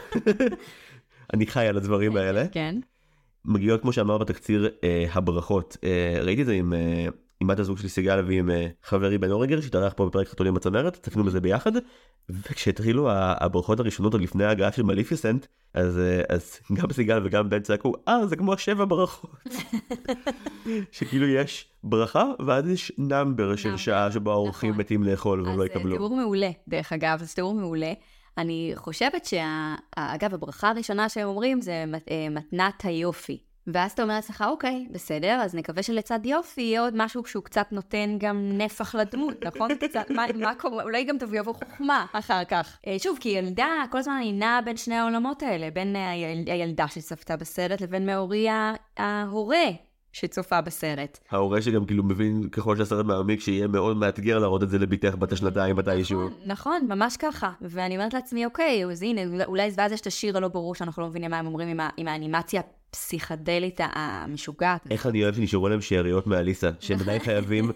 [1.35, 2.49] אני חי על הדברים האלה.
[2.53, 2.79] כן.
[3.45, 6.73] מגיעות כמו שאמר בתקציר אה, הברכות אה, ראיתי את זה עם.
[6.73, 7.07] אה,
[7.41, 10.97] עם בת הזוג שלי סיגל ועם אה, חברי בן אורגר שהתארח פה בפרק חתולים בצמרת,
[11.03, 11.73] צפינו בזה ביחד,
[12.29, 17.61] וכשהתחילו הברכות הראשונות עוד לפני ההגעה של מליפיסנט, אז, אה, אז גם סיגל וגם בן
[17.61, 19.31] צעקו, אה זה כמו השבע ברכות.
[20.93, 24.81] שכאילו יש ברכה ואז יש נאמבר של שעה שבו האורחים נכון.
[24.81, 25.95] מתים לאכול והם לא אה, יקבלו.
[25.95, 27.93] אז תיאור מעולה, דרך אגב, זה תיאור מעולה.
[28.39, 31.85] אני חושבת שאגב, הברכה הראשונה שהם אומרים זה
[32.31, 33.39] מתנת היופי.
[33.67, 37.67] ואז אתה אומר לעצמך, אוקיי, בסדר, אז נקווה שלצד יופי יהיה עוד משהו שהוא קצת
[37.73, 39.75] נותן גם נפח לדמות, נכון?
[39.89, 42.79] קצת, מה, מה קורה, אולי גם תביא עבור חוכמה אחר כך.
[42.87, 46.89] אה, שוב, כי ילדה, כל הזמן אני נעה בין שני העולמות האלה, בין היל, הילדה
[46.89, 48.47] שצפתה בסרט לבין מאורי
[48.97, 49.67] ההורה
[50.17, 51.19] שצופה בסרט.
[51.31, 55.33] ההורה שגם כאילו מבין ככל שהסרט מעמיק שיהיה מאוד מאתגר להראות את זה לבתך בת
[55.33, 56.21] השנתיים מתישהו.
[56.21, 57.53] נכון, נכון, ממש ככה.
[57.61, 61.09] ואני אומרת לעצמי, אוקיי, אז הנה, אולי ואז יש את השיר הלא ברור שאנחנו לא
[61.09, 64.81] מבינים מה הם אומרים עם, עם האנימציה הפסיכדלית המשוגעת.
[64.91, 67.71] איך אני אוהב שנשארו להם שאריות מאליס, שהם עדיין חייבים,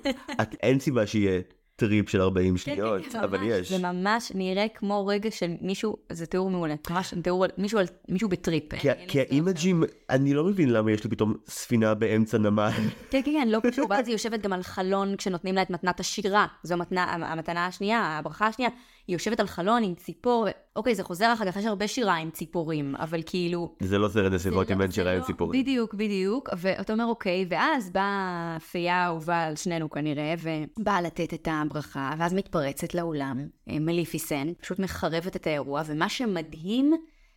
[0.62, 1.40] אין סיבה שיהיה
[1.80, 3.72] טריפ של 40 כן, שניות, כן, אבל יש.
[3.72, 8.64] זה ממש נראה כמו רגע של מישהו, זה תיאור מעולה, ממש תיאור מישהו, מישהו בטריפ.
[9.08, 12.70] כי האימג'ים, אני לא מבין למה יש לי פתאום ספינה באמצע נמל.
[13.10, 16.00] כן, כן, כן, לא קשור, ואז היא יושבת גם על חלון כשנותנים לה את מתנת
[16.00, 18.70] השירה, זו המתנה השנייה, הברכה השנייה.
[19.10, 20.46] היא יושבת על חלון עם ציפור,
[20.76, 23.74] אוקיי, זה חוזר אחר כך, יש הרבה שירה עם ציפורים, אבל כאילו...
[23.82, 25.62] זה לא סרט נסיבות אם אין שירה עם ציפורים.
[25.62, 31.48] בדיוק, בדיוק, ואתה אומר, אוקיי, ואז באה פייה האהובה על שנינו כנראה, ובאה לתת את
[31.50, 36.92] הברכה, ואז מתפרצת לאולם, אה, מליפיסן, פשוט מחרבת את האירוע, ומה שמדהים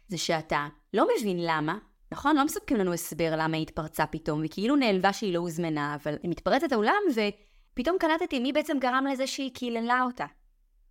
[0.07, 1.77] זה שאתה לא מבין למה,
[2.11, 2.35] נכון?
[2.35, 6.15] לא מספקים לנו הסבר למה היא התפרצה פתאום, היא כאילו נעלבה שהיא לא הוזמנה, אבל
[6.23, 10.25] היא מתפרצת לאולם, ופתאום קלטתי מי בעצם גרם לזה שהיא קיללה אותה.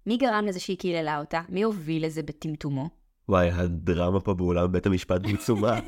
[0.06, 1.40] מי גרם לזה שהיא קיללה אותה?
[1.48, 2.88] מי הוביל לזה בטמטומו?
[3.28, 5.78] וואי, הדרמה פה באולם בית המשפט בעיצומה.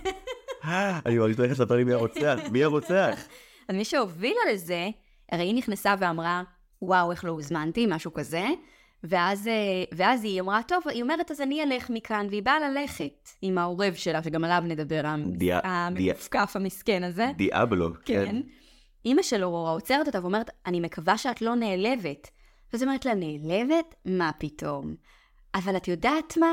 [1.07, 3.18] אני מרגיש לך לספר לי מי הרוצח, מי הרוצח?
[3.68, 4.88] אז מי שהובילה לזה,
[5.33, 6.42] הרי היא נכנסה ואמרה,
[6.83, 8.46] וואו, איך לא הוזמנתי, משהו כזה.
[9.05, 13.29] ואז, אה, ואז היא אמרה, טוב, היא אומרת, אז אני אלך מכאן, והיא באה ללכת
[13.42, 15.03] עם העורב שלה, שגם עליו נדבר,
[15.64, 17.27] המפקף המסכן הזה.
[17.37, 18.24] דיאבלו, כן.
[18.27, 18.40] כן.
[19.05, 22.31] אימא שלו עוצרת אותה ואומרת, אני מקווה שאת לא נעלבת.
[22.74, 23.94] ואז אומרת לה, נעלבת?
[24.04, 24.94] מה פתאום?
[25.54, 26.52] אבל את יודעת מה?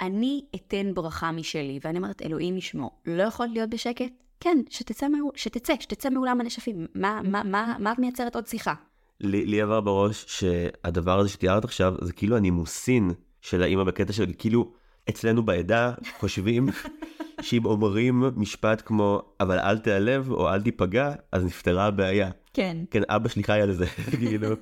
[0.00, 1.78] אני אתן ברכה משלי.
[1.84, 4.12] ואני אומרת, אלוהים ישמור, לא יכול להיות בשקט?
[4.40, 6.86] כן, שתצא, מאו- שתצא, שתצא מאולם הנשפים.
[6.94, 8.74] מה, מה, מה, מה את מייצרת עוד שיחה?
[9.20, 14.32] לי, לי עבר בראש שהדבר הזה שתיארת עכשיו זה כאילו הנימוסין של האימא בקטע של
[14.38, 14.72] כאילו
[15.08, 16.68] אצלנו בעדה חושבים
[17.42, 22.30] שאם אומרים משפט כמו אבל אל תיעלב או אל תיפגע אז נפתרה הבעיה.
[22.54, 22.76] כן.
[22.90, 23.86] כן אבא שלי חי על זה
[24.18, 24.48] כאילו.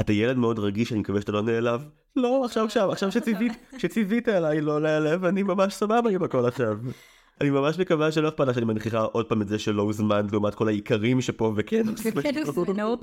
[0.00, 1.88] אתה ילד מאוד רגיש אני מקווה שאתה לא נעלב.
[2.16, 6.78] לא עכשיו עכשיו עכשיו שציווית שציווית עליי לא להיעלב אני ממש סבבה עם הכל עכשיו.
[7.40, 10.54] אני ממש מקווה שלא אכפת לך שאני מנכיחה עוד פעם את זה שלא הוזמנת לעומת
[10.54, 11.82] כל העיקרים שפה וכן
[12.14, 12.96] וכן הוזמנו.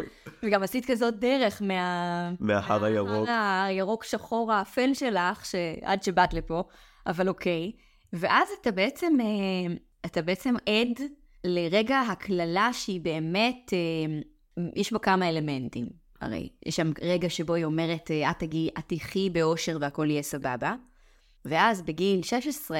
[0.44, 2.32] וגם עשית כזאת דרך מה...
[2.40, 3.28] מההר הירוק.
[3.28, 6.64] מההר הירוק שחור האפל שלך, שעד שבאת לפה,
[7.08, 7.72] אבל אוקיי.
[8.14, 11.02] ואז אתה בעצם, אה, אתה בעצם עד
[11.44, 14.20] לרגע הקללה שהיא באמת, אה,
[14.76, 16.07] יש בה כמה אלמנטים.
[16.22, 20.22] הרי יש שם רגע שבו היא אומרת, אה, את תגיעי, את תחי באושר והכל יהיה
[20.22, 20.76] סבבה.
[21.46, 22.80] ואז בגיל 16,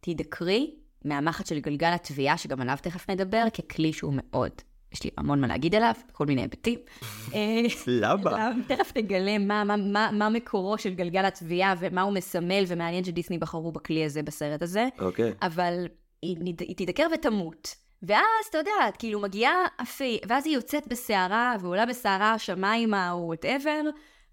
[0.00, 4.52] תדקרי מהמחט של גלגל התביעה, שגם עליו תכף נדבר, ככלי שהוא מאוד,
[4.92, 6.78] יש לי המון מה להגיד עליו, כל מיני היבטים.
[7.34, 8.50] אה, למה?
[8.66, 13.38] תכף נגלה מה, מה, מה, מה מקורו של גלגל התביעה ומה הוא מסמל, ומעניין שדיסני
[13.38, 14.88] בחרו בכלי הזה בסרט הזה.
[14.98, 15.32] אוקיי.
[15.42, 15.86] אבל
[16.22, 17.87] היא, היא תידקר ותמות.
[18.02, 23.18] ואז, אתה יודע, את כאילו מגיעה אפי, ואז היא יוצאת בסערה, ועולה בסערה השמיימה או
[23.26, 23.82] וואטאבר,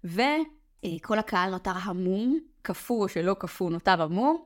[0.04, 4.42] וכל הקהל נותר המום, קפוא או שלא קפוא, נותר המום,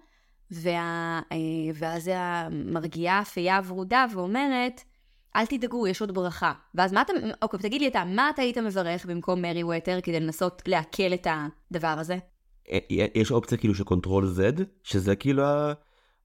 [0.50, 1.36] וה, אה,
[1.74, 4.80] ואז מרגיעה הפייה הוורודה ואומרת,
[5.36, 6.52] אל תדאגו, יש עוד ברכה.
[6.74, 10.62] ואז מה אתה, אוקיי, תגיד לי אתה, מה אתה היית מברך במקום מריוות'ר כדי לנסות
[10.66, 12.16] לעכל את הדבר הזה?
[12.70, 12.78] אה,
[13.14, 15.42] יש אופציה כאילו של control Z שזה כאילו.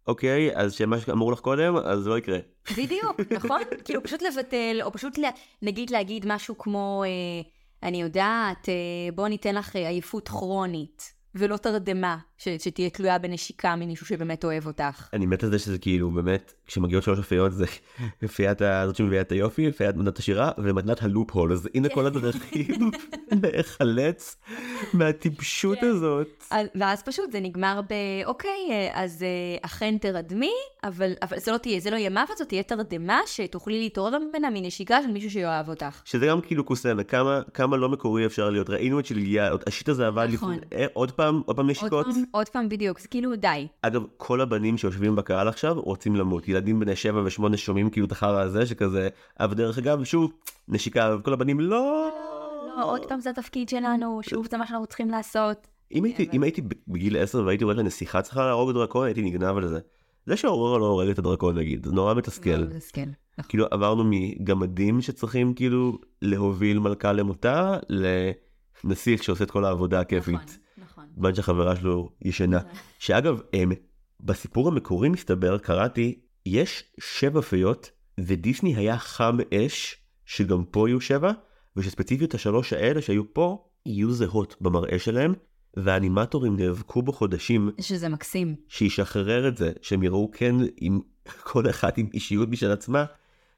[0.07, 2.37] אוקיי אז שמה שאמרו לך קודם אז זה לא יקרה.
[2.77, 3.61] בדיוק, נכון?
[3.85, 5.29] כאילו פשוט לבטל, או פשוט לה,
[5.61, 7.49] נגיד להגיד משהו כמו, אה,
[7.83, 13.75] אני יודעת, אה, בוא ניתן לך אה, עייפות כרונית, ולא תרדמה, ש, שתהיה תלויה בנשיקה
[13.75, 15.07] ממישהו שבאמת אוהב אותך.
[15.13, 17.65] אני מת על זה שזה כאילו באמת כשמגיעות שלוש אופיות זה
[18.25, 22.89] אפיית הזאת שמביאה את היופי אפיית מתנת השירה ומתנת הלופ הול אז הנה כל הדרכים
[23.43, 24.35] להיחלץ
[24.93, 25.87] מהטיפשות כן.
[25.87, 26.43] הזאת.
[26.51, 27.93] אז- ואז פשוט זה נגמר ב,
[28.25, 28.51] אוקיי,
[28.93, 29.27] אז אה,
[29.61, 30.51] אכן תרדמי,
[30.83, 34.49] אבל, אבל זה לא תהיה, זה לא יהיה מוות, זאת תהיה תרדמה שתוכלי להתעורר ממנה
[34.49, 36.01] מנשיקה של מישהו שיאהב אותך.
[36.05, 40.07] שזה גם כאילו קוסם כמה כמה לא מקורי אפשר להיות ראינו את שליה השיט הזה
[40.07, 40.53] עבד נכון.
[40.53, 42.05] לפני אה, עוד פעם עוד פעם נשיקות.
[42.31, 43.67] עוד פעם בדיוק, זה כאילו די.
[43.81, 46.47] אגב, כל הבנים שיושבים בקהל עכשיו רוצים למות.
[46.47, 49.09] ילדים בני 7 ו-8 שומעים כאילו את החרא הזה שכזה,
[49.39, 50.33] אבל דרך אגב, שוב,
[50.67, 52.09] נשיקה, וכל הבנים לא.
[52.77, 55.67] לא, עוד פעם זה התפקיד שלנו, שוב זה מה שאנחנו צריכים לעשות.
[55.91, 59.67] אם הייתי, אם הייתי בגיל 10 והייתי רואה לנסיכה צריכה להרוג דרקון, הייתי נגנב על
[59.67, 59.79] זה.
[60.25, 62.49] זה שאורורה לא הורג את הדרקון נגיד, זה נורא מתסכל.
[62.49, 63.09] לא, כן.
[63.37, 63.49] נכון.
[63.49, 67.77] כאילו עברנו מגמדים שצריכים כאילו להוביל מלכה למותה,
[68.83, 70.59] לנסיך שעושה את כל העבודה הכיפית.
[71.15, 72.59] בזמן שהחברה שלו ישנה.
[72.99, 73.71] שאגב, הם,
[74.21, 81.31] בסיפור המקורי מסתבר, קראתי, יש שבע פיות, ודיסני היה חם אש, שגם פה יהיו שבע,
[81.75, 85.33] ושספציפית השלוש האלה שהיו פה, יהיו זהות במראה שלהם,
[85.77, 88.55] והאנימטורים נאבקו בחודשים שזה מקסים.
[88.67, 90.99] שישחרר את זה, שהם יראו כן עם
[91.51, 93.05] כל אחת עם אישיות משל עצמה,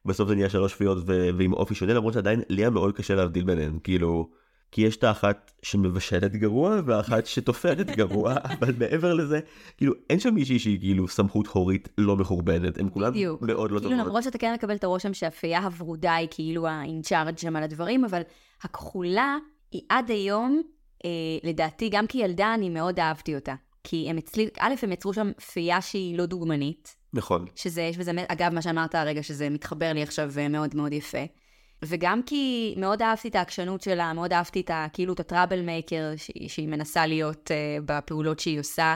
[0.05, 3.15] בסוף זה נהיה שלוש פיות ו- ועם אופי שונה, למרות שעדיין לי היה מאוד קשה
[3.15, 4.29] להבדיל ביניהן, כאילו,
[4.71, 9.39] כי יש את האחת שמבשלת גרוע והאחת שתופרת גרוע, אבל מעבר לזה,
[9.77, 13.41] כאילו, אין שם מישהי שהיא כאילו סמכות הורית לא מחורבנת, הם כולם בדיוק.
[13.41, 14.07] מאוד לא כאילו טובות.
[14.07, 18.21] למרות שאתה כן מקבל את הרושם שהפייה הוורודה היא כאילו האינצ'ארג' שם על הדברים, אבל
[18.63, 19.37] הכחולה
[19.71, 20.61] היא עד היום,
[21.05, 21.09] אה,
[21.43, 23.55] לדעתי, גם כילדה אני מאוד אהבתי אותה.
[23.83, 27.45] כי הם אצלי, א', הם יצרו שם פייה שהיא לא דוגמנית, נכון.
[27.55, 31.25] שזה, יש בזה, אגב, מה שאמרת הרגע, שזה מתחבר לי עכשיו אה, מאוד מאוד יפה.
[31.85, 36.13] וגם כי מאוד אהבתי את העקשנות שלה, מאוד אהבתי את ה, כאילו את הטראבל מייקר
[36.17, 38.95] שהיא, שהיא מנסה להיות uh, בפעולות שהיא עושה.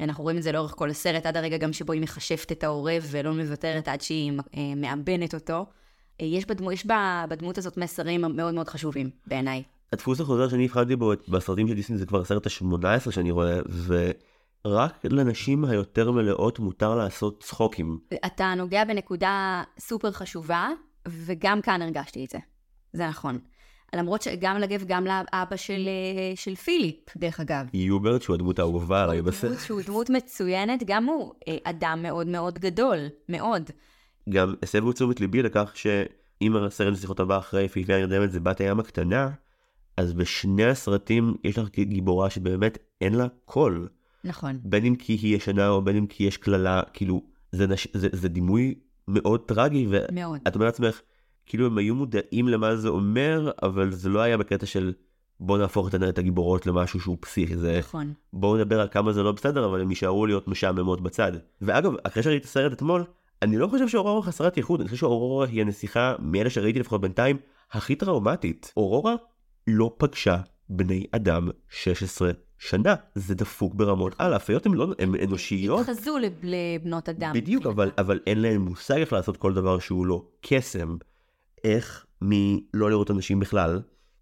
[0.00, 3.06] אנחנו רואים את זה לאורך כל הסרט, עד הרגע גם שבו היא מחשפת את העורב
[3.10, 5.66] ולא מוותרת עד שהיא uh, מאבנת אותו.
[6.22, 9.62] Uh, יש, בדמו, יש בה, בדמות הזאת מסרים מאוד מאוד חשובים, בעיניי.
[9.92, 15.04] הדפוס החוזר שאני הבחנתי בו בסרטים של דיסני זה כבר הסרט ה-18 שאני רואה, ורק
[15.04, 17.98] לנשים היותר מלאות מותר לעשות צחוקים.
[18.26, 20.68] אתה נוגע בנקודה סופר חשובה,
[21.08, 22.38] וגם כאן הרגשתי את זה.
[22.92, 23.38] זה נכון.
[23.94, 27.66] למרות שגם לגב, גם לאבא של, אה, של פיליפ, דרך אגב.
[27.74, 29.58] יוברט, שהוא הדמות האהובה עליי בסרט.
[29.58, 33.70] שהוא דמות מצוינת, גם הוא אה, אדם מאוד מאוד גדול, מאוד.
[34.28, 38.80] גם הסבו תשומת ליבי לכך שאם הסרט לשיחות הבא אחרי יפיפייה נרדמת זה בת הים
[38.80, 39.30] הקטנה,
[39.96, 43.88] אז בשני הסרטים יש לך גיבורה שבאמת אין לה קול.
[44.24, 44.58] נכון.
[44.64, 47.88] בין אם כי היא ישנה או בין אם כי יש קללה, כאילו, זה, נש...
[47.92, 48.74] זה, זה דימוי
[49.08, 49.86] מאוד טרגי.
[49.90, 51.00] ואת אומרת לעצמך,
[51.46, 54.92] כאילו הם היו מודעים למה זה אומר, אבל זה לא היה בקטע של
[55.40, 58.12] בוא נהפוך את את הגיבורות למשהו שהוא פסיכי, זה נכון.
[58.32, 61.32] בואו נדבר על כמה זה לא בסדר, אבל הם יישארו להיות משעממות בצד.
[61.60, 63.04] ואגב, אחרי שראיתי את הסרט אתמול,
[63.42, 67.36] אני לא חושב שאורורה חסרת ייחוד, אני חושב שאורורה היא הנסיכה, מאלה שראיתי לפחות בינתיים,
[67.72, 68.72] הכי טראומטית.
[68.76, 69.14] אורורה
[69.66, 70.36] לא פגשה
[70.68, 75.88] בני אדם 16 שנה, זה דפוק ברמות על, הפיות הן לא, הן אנושיות.
[75.88, 77.32] התחזו לב- לבנות אדם.
[77.34, 80.96] בדיוק, אבל, אבל אין להם מושג איך לעשות כל דבר שהוא לא קסם.
[81.64, 83.80] איך מלא לראות אנשים בכלל,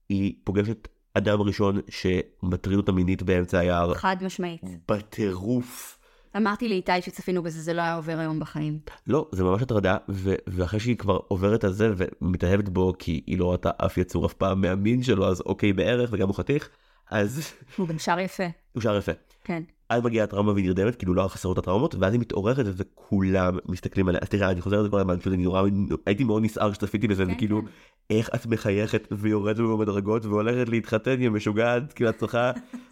[0.09, 3.95] היא פוגשת אדם ראשון שמטריד אותה מינית באמצע היער.
[3.95, 4.61] חד משמעית.
[4.89, 5.99] בטירוף.
[6.37, 8.79] אמרתי לאיתי שצפינו בזה, זה לא היה עובר היום בחיים.
[9.07, 13.39] לא, זה ממש הטרדה, ו- ואחרי שהיא כבר עוברת על זה ומתאהבת בו כי היא
[13.39, 16.69] לא ראתה אף יצור אף פעם מהמין שלו, אז אוקיי בערך, וגם הוא חתיך,
[17.11, 18.45] אז הוא גם שר יפה.
[18.75, 19.13] הוא שר יפה.
[19.45, 19.63] כן.
[19.89, 24.21] אז מגיעה הטראומה והיא נרדמת, כאילו לא חסרות הטראומות, ואז היא מתעוררת וכולם מסתכלים עליה.
[24.23, 25.63] אז תראה, אני חוזר על זה כל הזמן, פשוט אני נורא,
[26.07, 27.67] הייתי מאוד נסער כשצפיתי בזה, כן, וכאילו, כן.
[28.11, 32.51] איך את מחייכת ויורדת במדרגות והולכת להתחתן, היא משוגעת, כאילו את צריכה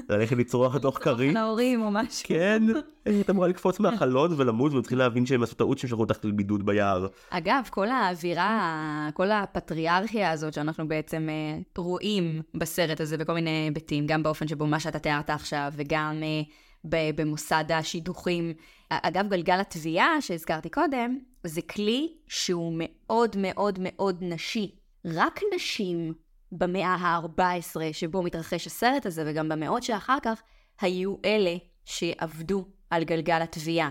[0.08, 1.34] ללכת לצרוח לתוך כרית.
[1.34, 2.28] להורים או משהו.
[2.28, 2.62] כן,
[3.04, 7.06] היית אמורה לקפוץ מהחלון ולמות, צריכים להבין שהם עשו טעות שהם שלחו אותך לבידוד ביער.
[7.30, 14.06] אגב, כל האווירה, כל הפטריארכיה הזאת שאנחנו בעצם אה, רואים בסרט הזה בכל מיני היבטים,
[14.06, 18.54] גם באופן שבו מה שאתה תיארת עכשיו, וגם אה, במוסד השידוכים.
[18.88, 24.74] אגב, גלגל התביעה שהזכרתי קודם, זה כלי שהוא מאוד מאוד מאוד נשי.
[25.04, 26.14] רק נשים
[26.52, 30.42] במאה ה-14 שבו מתרחש הסרט הזה, וגם במאות שאחר כך,
[30.80, 33.90] היו אלה שעבדו על גלגל התביעה.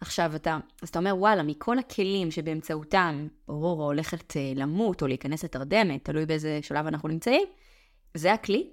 [0.00, 5.44] עכשיו אתה, אז אתה אומר, וואלה, מכל הכלים שבאמצעותם אורורה הולכת אה, למות או להיכנס
[5.44, 7.46] לתרדמת, תלוי באיזה שלב אנחנו נמצאים,
[8.14, 8.70] זה הכלי.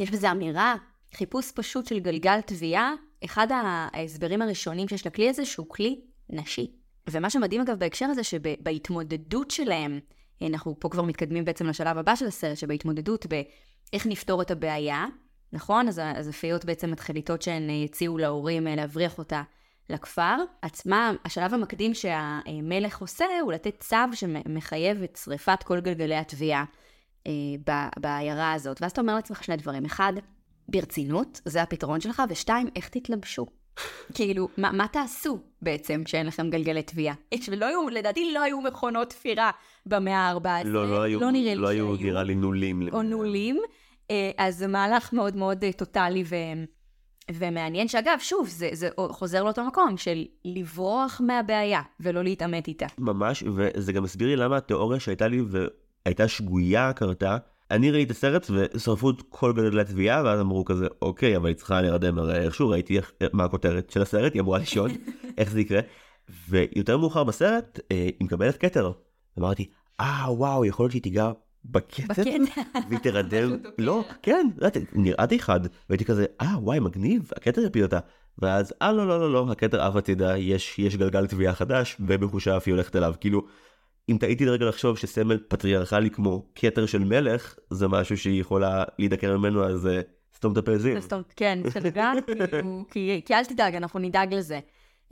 [0.00, 0.74] יש בזה אמירה,
[1.14, 2.92] חיפוש פשוט של גלגל תביעה,
[3.24, 6.00] אחד ההסברים הראשונים שיש לכלי הזה, שהוא כלי
[6.30, 6.72] נשי.
[7.10, 10.00] ומה שמדהים אגב בהקשר הזה, שבהתמודדות שלהם,
[10.42, 15.06] אנחנו פה כבר מתקדמים בעצם לשלב הבא של הסרט, שבהתמודדות באיך נפתור את הבעיה,
[15.52, 15.88] נכון?
[15.88, 19.42] אז, אז הפיות בעצם מתחיליתות שהן אה, יציעו להורים אה, להבריח אותה
[19.90, 20.36] לכפר.
[20.62, 26.64] עצמה, השלב המקדים שהמלך עושה הוא לתת צו שמחייב את שריפת כל גלגלי התביעה
[27.26, 27.32] אה,
[27.96, 28.82] בעיירה הזאת.
[28.82, 29.84] ואז אתה אומר לעצמך שני דברים.
[29.84, 30.12] אחד,
[30.68, 33.46] ברצינות, זה הפתרון שלך, ושתיים, איך תתלבשו.
[34.14, 37.14] כאילו, מה, מה תעשו בעצם כשאין לכם גלגלי תביעה?
[37.32, 39.50] יש, ולא היו, לדעתי לא היו מכונות תפירה
[39.86, 40.64] במאה ה-14.
[40.64, 41.96] לא, לא היו, לא נראה לי לא היו.
[41.96, 42.88] נראה לי נולים.
[42.92, 43.60] או נעולים.
[44.10, 46.36] אה, אז זה מהלך מאוד מאוד אה, טוטאלי ו...
[47.32, 52.86] ומעניין, שאגב, שוב, זה, זה חוזר לאותו מקום של לברוח מהבעיה ולא להתעמת איתה.
[52.98, 57.36] ממש, וזה גם מסביר לי למה התיאוריה שהייתה לי והייתה שגויה קרתה.
[57.74, 61.56] אני ראיתי את הסרט ושרפו את כל גלגלי התביעה ואז אמרו כזה אוקיי אבל היא
[61.56, 64.90] צריכה להירדם הרי איכשהו ראיתי איך, מה הכותרת של הסרט היא אמורה לישון
[65.38, 65.80] איך זה יקרה.
[66.48, 68.92] ויותר מאוחר בסרט אה, היא מקבלת כתר.
[69.38, 71.32] אמרתי אה וואו יכול להיות שהיא תיגע
[71.64, 72.22] בכתר.
[72.88, 73.48] והיא תוקע.
[73.78, 77.98] לא כן ראיתי, נראיתי אחד והייתי כזה אה וואי מגניב הכתר יפיל אותה.
[78.38, 82.56] ואז אה לא לא לא לא הכתר עף הצידה יש יש גלגל תביעה חדש ובחושה
[82.56, 83.42] אף היא הולכת אליו כאילו.
[84.10, 89.38] אם טעיתי לרגע לחשוב שסמל פטריארכלי כמו כתר של מלך זה משהו שהיא יכולה להידקר
[89.38, 90.00] ממנו אז אה,
[90.36, 90.94] סתום את הפה זיו.
[91.36, 91.58] כן,
[92.90, 94.60] כאילו, כי אל תדאג, אנחנו נדאג לזה.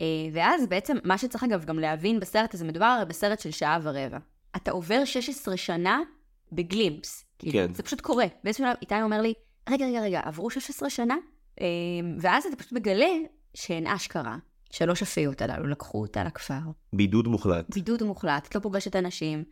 [0.00, 3.78] אה, ואז בעצם, מה שצריך אגב גם להבין בסרט הזה, מדובר הרי בסרט של שעה
[3.83, 4.18] ורבע.
[4.57, 6.00] אתה עובר 16 שנה
[6.52, 7.24] בגלימפס.
[7.38, 7.74] כאילו, כן.
[7.74, 8.26] זה פשוט קורה.
[8.44, 9.35] באיזשהו שלב איתי אומר לי,
[9.70, 11.16] רגע, רגע, רגע, עברו 16 שנה?
[11.61, 11.66] אה,
[12.18, 13.12] ואז אתה פשוט מגלה
[13.55, 14.37] שהן אשכרה.
[14.72, 16.61] שלוש הפיות הללו לקחו אותה לכפר.
[16.92, 17.74] בידוד מוחלט.
[17.74, 19.44] בידוד מוחלט, את לא פוגשת אנשים,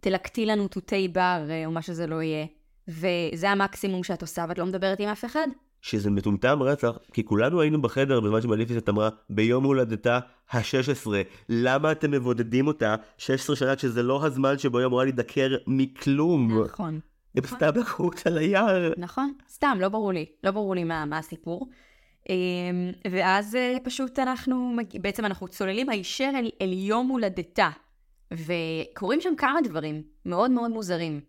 [0.00, 2.46] תלקטי לנו תותי בר אה, או מה שזה לא יהיה.
[2.88, 5.46] וזה המקסימום שאת עושה ואת לא מדברת עם אף אחד?
[5.80, 10.18] שזה מטומטם רצח כי כולנו היינו בחדר בזמן שמליפיסט אמרה ביום הולדתה
[10.50, 11.10] ה-16
[11.48, 16.62] למה אתם מבודדים אותה 16 שנה שזה לא הזמן שבו היא אמורה להידקר מכלום.
[16.64, 17.00] נכון.
[17.34, 18.92] הם סתם לקחו אותה ליער.
[18.96, 21.68] נכון, סתם, לא ברור לי, לא ברור לי מה, מה הסיפור.
[22.28, 27.70] אמ, ואז אה, פשוט אנחנו, בעצם אנחנו צוללים הישר אל, אל יום הולדתה.
[28.32, 31.20] וקורים שם כמה דברים מאוד מאוד מוזרים.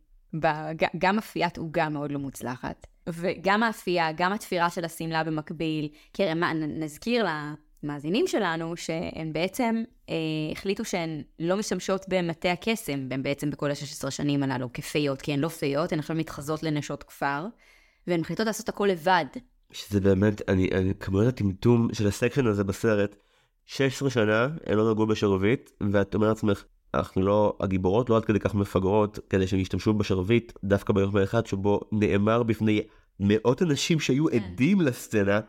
[0.97, 5.89] גם אפיית עוגה מאוד לא מוצלחת, וגם האפייה, גם התפירה של השמלה במקביל.
[6.13, 10.15] כי נזכיר לה, המאזינים שלנו, שהן בעצם אה,
[10.51, 15.39] החליטו שהן לא משתמשות במטה הקסם, והן בעצם בכל ה-16 שנים הללו כפיות, כי הן
[15.39, 17.45] לא פיות, הן עכשיו מתחזות לנשות כפר,
[18.07, 19.25] והן מחליטות לעשות הכל לבד.
[19.71, 23.15] שזה באמת, אני, אני כמובן הטמטום של הסקשן הזה בסרט,
[23.65, 28.39] 16 שנה הם לא נגעו בשרביט, ואת אומרת לעצמך, אנחנו לא, הגיבורות לא עד כדי
[28.39, 32.81] כך מפגרות כדי שהם ישתמשו בשרביט דווקא ביום האחד שבו נאמר בפני
[33.19, 34.37] מאות אנשים שהיו כן.
[34.37, 35.39] עדים לסצנה,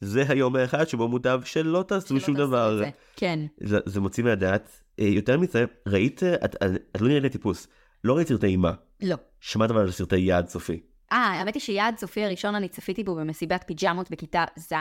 [0.00, 2.76] זה היום האחד שבו מוטב שלא תעשו שום דבר.
[2.76, 2.90] זה.
[3.16, 3.38] כן.
[3.60, 4.80] זה, זה מוציא מהדעת.
[5.00, 6.62] אה, יותר מזה, ראית, את, את,
[6.96, 7.68] את לא נראית לי טיפוס,
[8.04, 9.16] לא ראית סרטי אימה, לא.
[9.40, 10.80] שמעת אבל על סרטי יעד סופי.
[11.12, 14.72] אה, האמת היא שיעד סופי הראשון אני צפיתי בו במסיבת פיג'מות בכיתה ז'.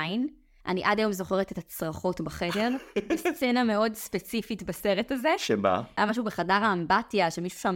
[0.67, 2.69] אני עד היום זוכרת את הצרחות בחדר.
[3.15, 5.29] סצנה מאוד ספציפית בסרט הזה.
[5.37, 5.81] שמה?
[5.97, 7.75] היה משהו בחדר האמבטיה, שמישהו שם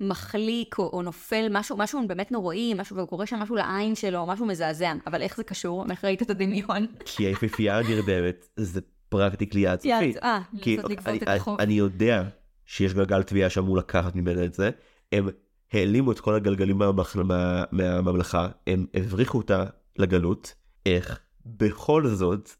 [0.00, 4.46] מחליק או, או נופל, משהו, משהו באמת נוראי, משהו, וקורה שם משהו לעין שלו, משהו
[4.46, 4.92] מזעזע.
[5.06, 5.84] אבל איך זה קשור?
[5.90, 6.86] איך ראית את הדמיון?
[7.04, 10.14] כי היפיפייה הנרדמת זה פרקטיקלי יעד סופי.
[10.22, 11.60] אה, לנסות לגבות את החוב.
[11.60, 12.22] אני יודע
[12.66, 14.70] שיש גלגל תביעה שאמור לקחת ממנה את זה,
[15.12, 15.28] הם
[15.72, 16.78] העלימו את כל הגלגלים
[17.72, 19.64] מהממלכה, הם הבריחו אותה
[19.98, 20.54] לגלות,
[20.86, 22.50] איך בכל זאת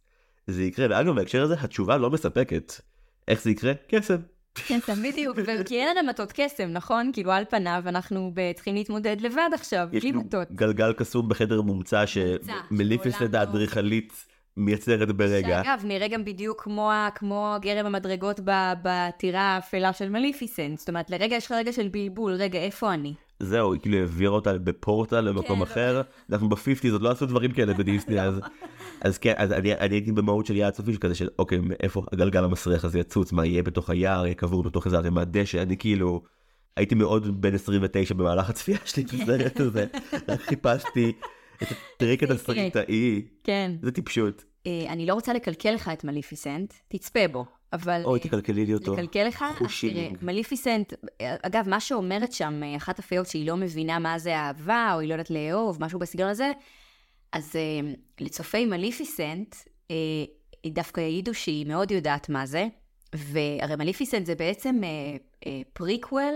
[0.47, 2.73] זה יקרה, ואגב בהקשר הזה התשובה לא מספקת.
[3.29, 3.73] איך זה יקרה?
[3.89, 4.17] קסם.
[4.55, 7.11] כן, סתם, בדיוק, כי אין לנו מטות קסם, נכון?
[7.13, 10.53] כאילו על פניו אנחנו צריכים להתמודד לבד עכשיו, יש בלי לנו מטות.
[10.53, 14.13] גלגל קסום בחדר מומצא שמליפיסט שמעולם לא- האדריכלית
[14.59, 15.63] מייצרת ברגע.
[15.65, 18.41] שאגב, נראה גם בדיוק כמו, כמו גרם המדרגות
[18.83, 20.79] בטירה האפלה של מליפיסנט.
[20.79, 23.15] זאת אומרת, לרגע יש לך רגע של בלבול, רגע, איפה אני?
[23.41, 27.53] זהו, היא כאילו העבירה אותה בפורטל למקום כן, אחר, אנחנו בפיפטיז עוד לא עשו דברים
[27.53, 28.41] כאלה בדיסני אז.
[29.01, 32.45] אז כן, אז אני, אני הייתי במהות של יעד סופי כזה של אוקיי, מאיפה הגלגל
[32.45, 36.23] המסריח הזה יצוץ, מה יהיה בתוך היער, יהיה קבור בתוך איזה ערימת דשא, אני כאילו,
[36.77, 39.87] הייתי מאוד בן 29 במהלך הצפייה שלי בסרט הזה,
[40.47, 41.13] חיפשתי
[41.63, 43.73] את הטריק התסריטאי, כן.
[43.83, 44.45] זה טיפשות.
[44.67, 47.45] אה, אני לא רוצה לקלקל לך את מליפיסנט, תצפה בו.
[47.73, 48.03] אבל...
[48.05, 48.93] אוי, אה, תקלקלי לי אותו.
[48.93, 49.45] לקלקל לך?
[49.59, 49.93] חושים.
[49.93, 50.93] תראה, מליפיסנט,
[51.23, 55.09] אגב, מה שאומרת שם אה, אחת הפיות שהיא לא מבינה מה זה אהבה, או היא
[55.09, 56.53] לא יודעת לאהוב, משהו בסגנון הזה,
[57.33, 59.55] אז אה, לצופי מליפיסנט,
[59.91, 59.97] אה,
[60.67, 62.67] דווקא העידו שהיא מאוד יודעת מה זה,
[63.15, 64.89] והרי מליפיסנט זה בעצם אה,
[65.47, 66.35] אה, פריקוול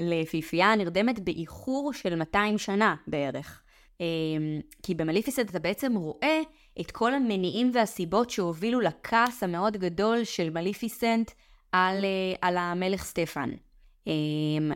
[0.00, 3.62] ליפיפייה הנרדמת באיחור של 200 שנה בערך.
[4.00, 4.06] אה,
[4.82, 6.40] כי במליפיסנט אתה בעצם רואה
[6.80, 11.30] את כל המניעים והסיבות שהובילו לכעס המאוד גדול של מליפיסנט
[11.72, 13.50] על, אה, על המלך סטפן.
[14.08, 14.12] אה,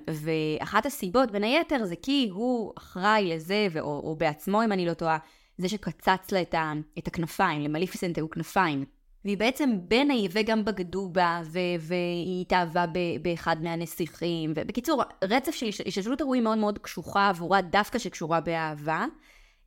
[0.09, 4.95] ואחת הסיבות, בין היתר, זה כי הוא אחראי לזה, או, או בעצמו, אם אני לא
[4.95, 5.19] טועה,
[5.59, 8.85] זה שקצץ לה את, ה, את הכנפיים, למליפיסנט היו כנפיים.
[9.25, 11.41] והיא בעצם בין היבא גם בגדו בה,
[11.81, 12.85] והיא התאהבה
[13.23, 14.53] באחד מהנסיכים.
[14.57, 19.07] ובקיצור, רצף של הש- השתלשלות אירועים מאוד מאוד קשוחה עבורה, דווקא שקשורה באהבה.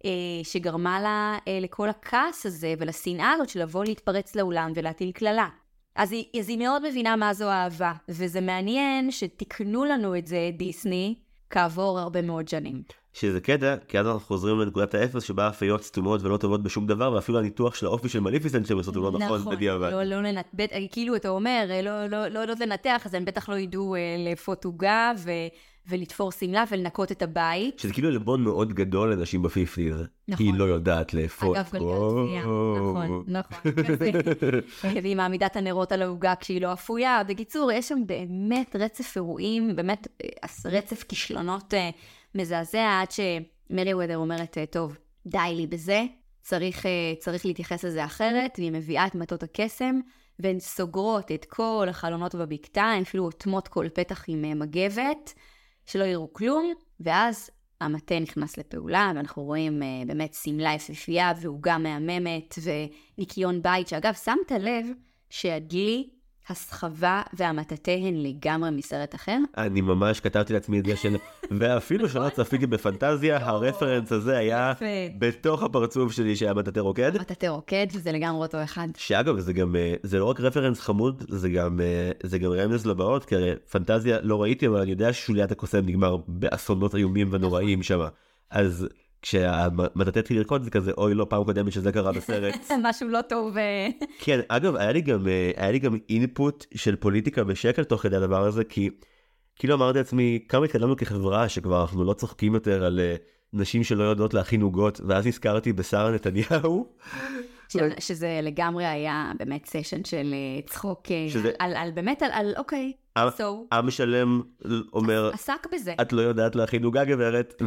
[0.05, 0.09] אה,
[0.43, 5.47] שגרמה לה אה, לכל הכעס הזה ולשנאה הזאת של לבוא להתפרץ לאולם ולהטיל קללה.
[5.95, 11.15] אז אז היא מאוד מבינה מה זו אהבה, וזה מעניין שתיקנו לנו את זה, דיסני,
[11.49, 12.83] כעבור הרבה מאוד שנים.
[13.13, 17.11] שזה קטע, כי אז אנחנו חוזרים לנקודת האפס שבה הפיות סתומות ולא טובות בשום דבר,
[17.13, 19.91] ואפילו הניתוח של האופי של מליפיסנט שהם עשו הוא לא נכון בדיעבד.
[19.91, 23.25] לא, לא לנתח, בט- כאילו אתה אומר, אה, לא, לא, לא יודעות לנתח, אז הם
[23.25, 25.31] בטח לא ידעו אה, לאפות עוגה ו,
[25.89, 27.79] ולתפור שמלה ולנקות את הבית.
[27.79, 29.95] שזה כאילו עלבון מאוד גדול לנשים בפיפטיז.
[30.27, 30.45] נכון.
[30.45, 31.57] היא לא יודעת לאפות.
[31.57, 31.85] אגב, גלגל.
[32.25, 33.71] צפייה, נכון, נכון.
[35.03, 37.21] והיא מעמידה את הנרות על העוגה כשהיא לא אפויה.
[37.27, 40.27] בקיצור, יש שם באמת רצף אירועים, באמת אה,
[40.65, 41.89] רצף כישלונות אה,
[42.35, 46.03] מזעזע, עד שמרי וודר אומרת, אה, טוב, די לי בזה,
[46.41, 49.99] צריך, אה, צריך להתייחס לזה אחרת, והיא מביאה את מטות הקסם,
[50.39, 55.33] והן סוגרות את כל החלונות בבקתה, הן אפילו אוטמות כל פתח עם אה, מגבת,
[55.85, 57.49] שלא יראו כלום, ואז
[57.81, 64.51] המטה נכנס לפעולה, ואנחנו רואים uh, באמת שמלה יפהפייה ועוגה מהממת וניקיון בית, שאגב, שמת
[64.59, 64.87] לב
[65.29, 66.09] שהדלי,
[66.49, 69.37] הסחבה והמטאטה הן לגמרי מסרט אחר?
[69.57, 71.15] אני ממש כתבתי לעצמי את זה של...
[71.59, 74.73] ואפילו שלא צפיתי בפנטזיה, הרפרנס הזה היה.
[75.19, 77.11] בתוך הפרצוף שלי שהיה מטאטא רוקד.
[77.21, 78.87] מטאטה רוקד, וזה לגמרי אותו אחד.
[78.97, 82.85] שאגב זה גם אה, זה לא רק רפרנס חמוד זה גם אה, זה גם רמז
[82.85, 87.83] לבאות כי הרי פנטזיה לא ראיתי אבל אני יודע ששוליית הקוסם נגמר באסונות איומים ונוראים
[87.83, 87.99] שם
[88.49, 88.87] אז
[89.21, 93.57] כשהמטאטא התחיל לרקוד זה כזה אוי לא פעם קודמת שזה קרה בסרט משהו לא טוב.
[93.57, 93.87] אה,
[94.19, 98.15] כן אגב היה לי גם אה, היה לי גם אינפוט של פוליטיקה בשקל תוך כדי
[98.15, 98.89] הדבר הזה כי
[99.55, 103.15] כאילו אמרתי לעצמי כמה התקדמנו כחברה שכבר אנחנו לא צוחקים יותר על אה,
[103.53, 106.87] נשים שלא יודעות להכין עוגות ואז נזכרתי בשרה נתניהו.
[107.69, 110.33] ש- שזה לגמרי היה באמת סשן של
[110.65, 113.43] צחוק, שזה- על, על באמת, על, על אוקיי, עם- so,
[113.75, 114.41] עם שלם
[114.93, 115.93] אומר עסק בזה.
[116.01, 117.61] את לא יודעת להכין עוגה גברת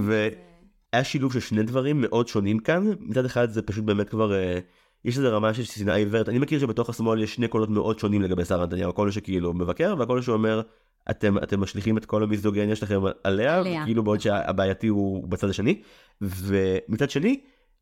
[0.95, 4.59] והיה שילוב של שני דברים מאוד שונים כאן מצד אחד זה פשוט באמת כבר אה,
[5.05, 8.23] יש איזה רמה של שנאה עיוורת, אני מכיר שבתוך השמאל יש שני קולות מאוד שונים
[8.23, 10.63] לגבי שרה נתניהו, הקול שכאילו מבקר והקול שאומר
[11.11, 13.85] אתם אתם משליכים את כל המיזוגניה שלכם עליה, עליה.
[13.85, 15.83] כאילו בעוד שהבעייתי הוא בצד השני,
[16.21, 17.41] ומצד שני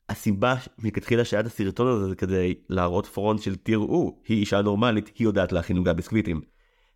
[0.08, 5.10] הסיבה מלכתחילה שהיה את הסרטון הזה זה כדי להראות פרונט של תראו היא אישה נורמלית
[5.18, 6.40] היא יודעת להכין עוגה ביסקוויטים.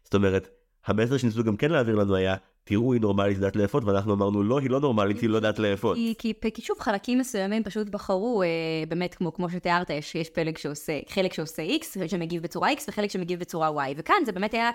[0.05, 0.49] זאת אומרת
[0.87, 2.35] המסר שניסו גם כן להעביר לנו היה
[2.69, 5.97] תראו היא נורמלית יודעת לאפות ואנחנו אמרנו לא היא לא נורמלית היא לא יודעת לאפות.
[5.97, 8.49] כי, כי, כי שוב, חלקים מסוימים פשוט בחרו, אה,
[8.89, 13.11] באמת, כמו, כמו שתיארת, יש, יש פלג שעושה, חלק שעושה X, שמגיב בצורה X וחלק
[13.11, 13.95] שמגיב בצורה Y.
[13.97, 14.71] וכאן זה באמת היה,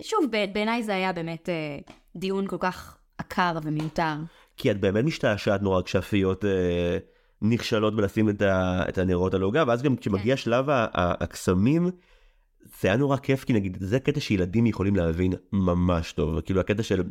[0.00, 1.78] שוב, בעיניי זה היה באמת אה,
[2.16, 4.14] דיון כל כך עקר ומיותר.
[4.56, 6.98] כי את באמת משתעשעת נורא כשאפיות אה,
[7.42, 11.90] נכשלות בלשים את, ה, את הנרות על העוגה ואז גם כשמגיע שלב ה- ה- הקסמים
[12.80, 16.82] זה היה נורא כיף כי נגיד זה קטע שילדים יכולים להבין ממש טוב כאילו הקטע
[16.82, 17.02] של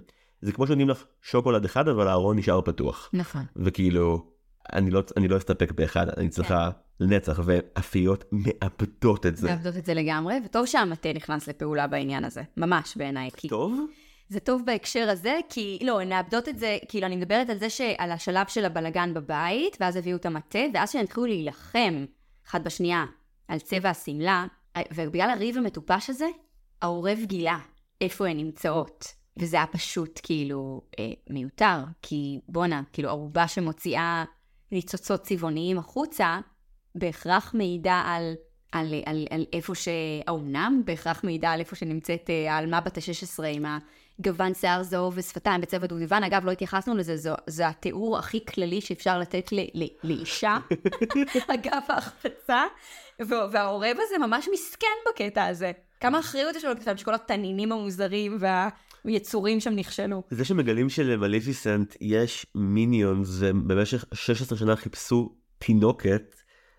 [0.42, 3.46] זה כמו שנותנים לך שוקולד אחד אבל הארון נשאר פתוח נכון.
[3.56, 4.26] וכאילו
[4.74, 9.48] אני לא אני לא אסתפק באחד אני צריכה לנצח ואפיות מאבדות את זה.
[9.48, 13.30] מאבדות את זה לגמרי, וטוב שהמטה נכנס לפעולה בעניין הזה, ממש בעיניי.
[13.38, 13.80] כי טוב?
[14.30, 17.70] זה טוב בהקשר הזה, כי לא, הן מאבדות את זה, כאילו אני מדברת על זה
[17.70, 22.06] שעל השלב של הבלגן בבית, ואז הביאו את המטה, ואז שהן התחילו להילחם
[22.48, 23.06] אחת בשנייה
[23.48, 24.46] על צבע השמלה,
[24.94, 26.28] ובגלל הריב המטופש הזה,
[26.82, 27.58] העורב גילה
[28.02, 29.14] איפה הן נמצאות.
[29.38, 34.24] וזה היה פשוט כאילו אה, מיותר, כי בואנה, כאילו ערובה שמוציאה
[34.72, 36.40] ניצוצות צבעוניים החוצה,
[36.96, 38.34] בהכרח מעידה על,
[38.72, 39.88] על, על, על איפה ש...
[40.28, 43.66] האומנם בהכרח מעידה על איפה שנמצאת אה, האלמה בת ה-16 עם
[44.20, 46.24] הגוון שיער זהוב ושפתיים בצבע דובדבן.
[46.24, 50.58] אגב, לא התייחסנו לזה, זו, זה התיאור הכי כללי שאפשר לתת ל, ל, לאישה,
[51.54, 52.64] אגב ההחפצה,
[53.20, 55.72] והעורב הזה ממש מסכן בקטע הזה.
[56.00, 58.38] כמה אחריות יש לו לכתב שכל התנינים המוזרים
[59.06, 60.24] והיצורים שם נכשלו.
[60.30, 66.36] זה שמגלים שלמליפיסנט יש מיניונס ובמשך 16 שנה חיפשו תינוקת,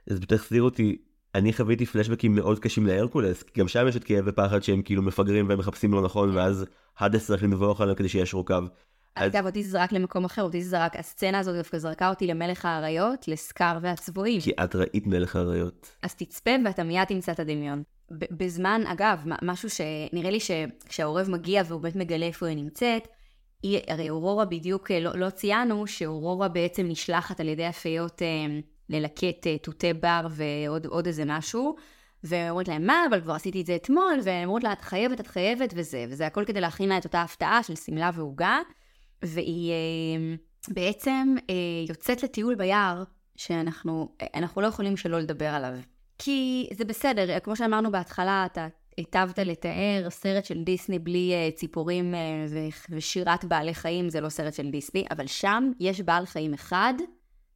[0.07, 0.97] זה פשוט החזיר אותי,
[1.35, 5.03] אני חוויתי פלשבקים מאוד קשים להרקולס, כי גם שם יש את כאב ופחד שהם כאילו
[5.03, 6.65] מפגרים והם מחפשים לא נכון ואז
[6.99, 8.55] האדס צריך לנבוח עליהם כדי שישרו קו.
[9.17, 12.27] אז- אגב, אותי זה זרק למקום אחר, אותי זה זרק, הסצנה הזאת דווקא זרקה אותי
[12.27, 14.41] למלך האריות, לסקאר והצבועים.
[14.41, 15.97] כי את ראית מלך האריות.
[16.03, 17.83] אז תצפה ואתה מיד תמצא את הדמיון.
[18.11, 23.09] בזמן, אגב, משהו שנראה לי שכשהעורב מגיע והוא באמת מגלה איפה היא נמצאת,
[23.63, 28.27] היא, הרי אורורה בדיוק, אה, לא, לא ציינו שאורורה בעצם נשלחת על ידי הפיות אה,
[28.89, 31.77] ללקט אה, תותי בר ועוד עוד איזה משהו,
[32.25, 35.27] ואומרת להם מה, אבל כבר עשיתי את זה אתמול, והן אומרות לה את חייבת, את
[35.27, 38.59] חייבת וזה, וזה הכל כדי להכין לה את אותה הפתעה של שמלה ועוגה,
[39.25, 40.35] והיא אה,
[40.69, 41.55] בעצם אה,
[41.89, 43.03] יוצאת לטיול ביער,
[43.37, 45.73] שאנחנו אה, אנחנו לא יכולים שלא לדבר עליו.
[46.19, 52.15] כי זה בסדר, כמו שאמרנו בהתחלה, אתה היטבת לתאר סרט של דיסני בלי uh, ציפורים
[52.49, 56.95] ו- ושירת בעלי חיים, זה לא סרט של דיסני, אבל שם יש בעל חיים אחד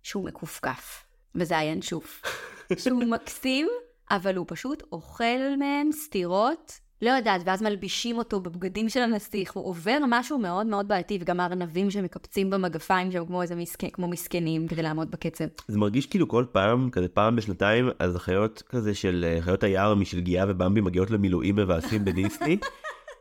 [0.02, 1.04] שהוא מכופכף,
[1.34, 2.22] וזה הינשוף.
[2.82, 3.68] שהוא מקסים,
[4.10, 9.64] אבל הוא פשוט אוכל מהם סטירות, לא יודעת, ואז מלבישים אותו בבגדים של הנסיך, הוא
[9.66, 14.68] עובר משהו מאוד מאוד בעייתי, וגם הארנבים שמקפצים במגפיים שהם כמו איזה מסכן, כמו מסכנים
[14.68, 15.44] כדי לעמוד בקצב.
[15.68, 19.94] זה מרגיש כאילו כל פעם, כזה פעם בשנתיים, אז החיות כזה של אה, חיות היער
[19.94, 22.56] משל גיאה ובמבי מגיעות למילואים מבאסים בדיסני.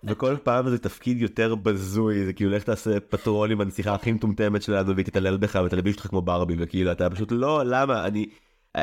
[0.04, 4.62] וכל פעם זה תפקיד יותר בזוי זה כאילו לך תעשה פטרול עם הנסיכה הכי מטומטמת
[4.62, 8.26] שלנו והיא תתעלל בך ותלביש אותך כמו ברבי וכאילו אתה פשוט לא למה אני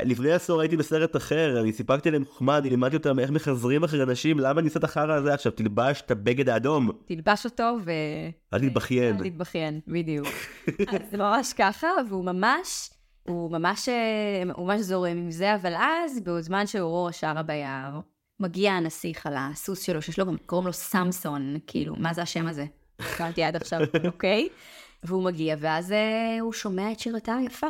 [0.02, 4.02] לפני עשור הייתי בסרט אחר אני סיפקתי להם חוכמה אני לימדתי אותם איך מחזרים אחרי
[4.02, 7.90] אנשים למה אני עושה את החרא הזה עכשיו תלבש את הבגד האדום תלבש אותו ו...
[8.54, 9.16] אל תתבכיין.
[9.16, 10.26] אל תתבכיין, בדיוק.
[10.92, 12.90] אז זה ממש ככה, והוא ממש,
[13.22, 18.00] הוא ממש, אה, הוא ממש זורם עם זה, אבל אז, בזמן שאורורה שרה ביער,
[18.40, 22.46] מגיע הנסיך על הסוס שלו, שיש לו גם, קוראים לו סמסון, כאילו, מה זה השם
[22.46, 22.64] הזה?
[23.18, 24.48] שאלתי עד עכשיו, אוקיי?
[25.02, 27.66] והוא מגיע, ואז אה, הוא שומע את שירתה היפה.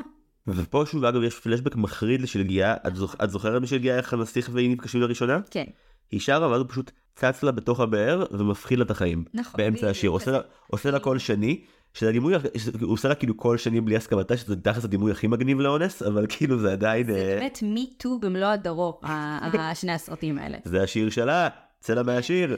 [0.47, 3.17] ופה שוב אגב יש פלשבק מחריד לשלגיה את, זוכ...
[3.25, 5.41] את זוכרת בשלגיה איך הנסיך והיא נפגשים לראשונה?
[5.51, 5.65] כן.
[6.11, 9.25] היא שרה ואז הוא פשוט צץ לה בתוך הבאר ומפחיד לה את החיים.
[9.35, 10.11] נכון, באמצע השיר.
[10.11, 10.41] עושה לה-.
[10.67, 11.65] עושה לה קול שני.
[11.95, 12.35] שזה דימוי,
[12.81, 16.27] הוא עושה לה כאילו קול שני בלי הסכמתה שזה תכלס הדימוי הכי מגניב לאונס אבל
[16.29, 19.01] כאילו זה עדיין זה אה, באמת me too במלוא הדרו,
[19.81, 20.59] שני הסרטים האלה.
[20.65, 21.49] זה השיר שלה
[21.81, 22.57] צא לה מהשיר.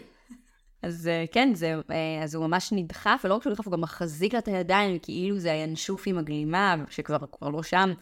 [0.82, 3.80] אז אה, כן, זה, אה, אז הוא ממש נדחף, ולא רק שהוא נדחף, הוא גם
[3.80, 7.92] מחזיק לה את הידיים, כאילו זה הינשוף עם הגלימה, שכבר כבר לא שם.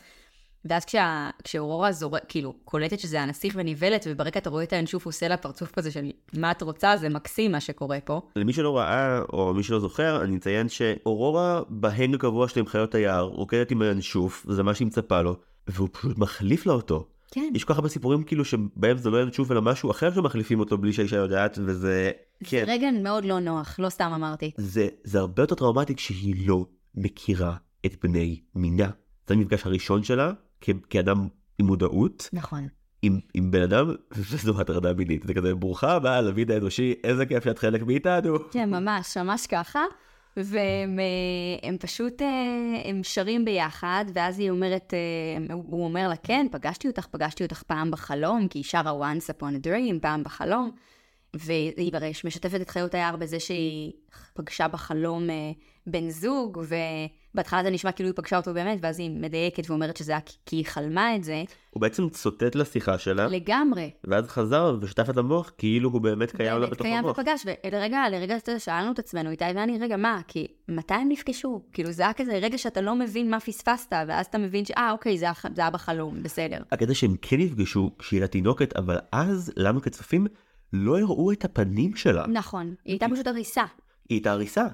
[0.65, 5.29] ואז כשה, כשאורורה זורק, כאילו, קולטת שזה הנסיך ונבלת, וברקע אתה רואה את הינשוף, עושה
[5.29, 8.21] לה פרצוף כזה של מה את רוצה, זה מקסים מה שקורה פה.
[8.37, 13.23] למי שלא ראה או מי שלא זוכר אני אציין שאורורה בהנג הקבוע עם חיות היער
[13.23, 15.37] רוקדת עם הינשוף וזה מה שהיא מצפה לו
[15.69, 17.07] והוא פשוט מחליף לה אותו.
[17.31, 17.53] כן.
[17.55, 20.79] יש כל כך הרבה סיפורים כאילו שבהם זה לא ינשוף אלא משהו אחר שמחליפים אותו
[20.79, 22.11] בלי שהאישה יודעת וזה
[22.45, 24.51] כן זה רגע מאוד לא נוח, לא סתם אמרתי.
[24.57, 27.57] זה זה הרבה יותר טראומטי כשהיא לא מכירה
[27.87, 28.91] את בני מינה.
[29.29, 32.69] זה המפגש הראשון שלה כ- כאדם עם מודעות נכון.
[33.03, 33.95] עם, עם בן אדם
[34.31, 38.37] שזו הטרדה מינית, זה כזה ברוכה הבאה לוין האנושי, איזה כיף שאת חלק מאיתנו.
[38.51, 39.81] כן, ממש, ממש ככה.
[40.37, 42.29] והם אה, הם פשוט, אה,
[42.85, 47.63] הם שרים ביחד, ואז היא אומרת, אה, הוא אומר לה, כן, פגשתי אותך, פגשתי אותך
[47.63, 50.71] פעם בחלום, כי היא שרה once upon a dream, פעם בחלום.
[51.35, 51.93] והיא
[52.25, 53.93] משתפת את חיות היער בזה שהיא
[54.35, 55.29] פגשה בחלום
[55.87, 56.65] בן זוג,
[57.35, 60.57] ובהתחלה זה נשמע כאילו היא פגשה אותו באמת, ואז היא מדייקת ואומרת שזה היה כי
[60.57, 61.43] היא חלמה את זה.
[61.71, 63.27] הוא בעצם צוטט לשיחה שלה.
[63.27, 63.91] לגמרי.
[64.05, 67.03] ואז חזר ושטף את המוח כאילו הוא באמת קיים לה בתוך המוח.
[67.03, 70.21] באמת קיים ופגש, ולרגע, לרגע שאלנו את עצמנו, איתי ואני, רגע, מה?
[70.29, 71.63] כי מתי הם נפגשו?
[71.73, 75.19] כאילו זה היה כזה רגע שאתה לא מבין מה פספסת, ואז אתה מבין שאה, אוקיי,
[75.19, 76.63] זה, זה היה בחלום, בסדר.
[76.73, 80.27] הקטע שהם כן נפגשו כשהיא הייתה תינוקת, אבל אז לנו כצופים
[80.73, 82.27] לא הראו את הפנים שלה.
[82.27, 83.65] נכון, היא הייתה פשוט הריסה.
[84.09, 84.67] היא הייתה הריסה.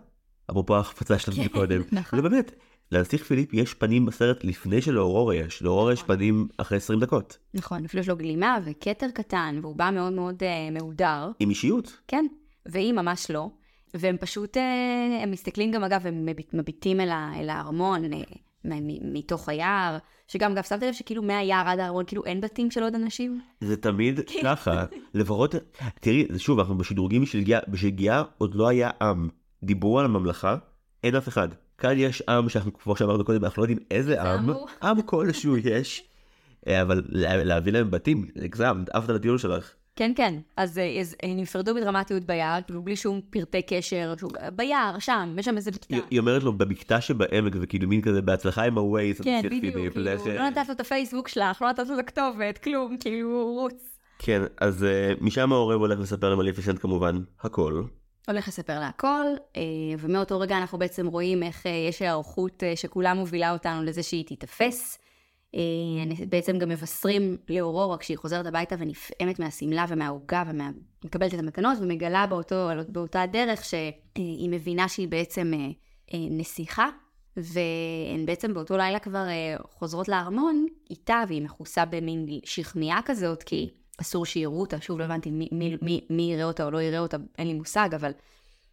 [0.51, 1.83] אפרופו ההחפצה שלנו כן, מקודם.
[1.93, 2.23] נכון.
[2.23, 2.53] זה באמת,
[2.93, 7.39] לנסיך פיליפ יש פנים בסרט לפני שלאורורה יש, לאורורה יש פנים אחרי 20 דקות.
[7.55, 11.31] נכון, אפילו יש לו גלימה וכתר קטן, והוא בא מאוד מאוד uh, מהודר.
[11.41, 11.97] עם אישיות.
[12.09, 12.27] כן,
[12.67, 13.51] והיא ממש לא.
[13.95, 14.61] והם פשוט, uh,
[15.23, 18.17] הם מסתכלים גם, אגב, הם מביט, מביטים אל, ה, אל הארמון, uh,
[19.13, 19.99] מתוך היער,
[20.29, 23.41] שגם, אגב, שמת לב שכאילו מהיער עד הארמון, כאילו אין בתים של עוד אנשים?
[23.61, 24.85] זה תמיד ככה,
[25.15, 25.55] לפחות,
[26.01, 29.29] תראי, שוב, אנחנו בשדרוגים בשלגיה, בשלגיה עוד לא היה עם.
[29.63, 30.57] דיברו על הממלכה,
[31.05, 31.49] אין אף אחד.
[31.79, 34.51] כאן יש עם שאנחנו, כמו שאמרנו קודם, אנחנו לא יודעים איזה עם,
[34.83, 36.05] עם כלשהו יש,
[36.67, 39.75] אה, אבל להביא להם בתים, הגזמת, עפת על הטיול שלך.
[39.97, 40.35] כן, כן.
[40.57, 44.15] אז, אה, אז הם נפרדו בדרמטיות ביער, כאילו בלי שום פרטי קשר,
[44.57, 45.95] ביער, שם, יש שם איזה בקתה.
[45.95, 49.21] היא, היא אומרת לו במקטע שבעמק, וכאילו מין כזה בהצלחה עם הווייז.
[49.21, 50.35] כן, בדיוק, כאילו.
[50.35, 53.99] לא נתת לו את הפייסבוק שלך, לא נתת לו את הכתובת, כלום, כאילו, רוץ.
[54.19, 57.83] כן, אז uh, משם העורב הולך לספר למליפיסנט כמובן הכל.
[58.29, 59.63] הולך לספר לה הכל, אה,
[59.99, 64.27] ומאותו רגע אנחנו בעצם רואים איך אה, יש היערכות אה, שכולה מובילה אותנו לזה שהיא
[64.27, 64.99] תיתפס.
[66.29, 72.69] בעצם גם מבשרים לאורורה כשהיא חוזרת הביתה ונפעמת מהשמלה ומהעוגה ומקבלת את המתנות ומגלה באותו,
[72.89, 75.53] באותה דרך שהיא מבינה שהיא בעצם
[76.15, 76.89] נסיכה,
[77.37, 79.25] והן בעצם באותו לילה כבר
[79.63, 83.71] חוזרות לארמון איתה והיא מכוסה במין שכמיה כזאת כי
[84.01, 86.99] אסור שיראו אותה, שוב לא הבנתי מי, מי, מי, מי יראה אותה או לא יראה
[86.99, 88.11] אותה, אין לי מושג, אבל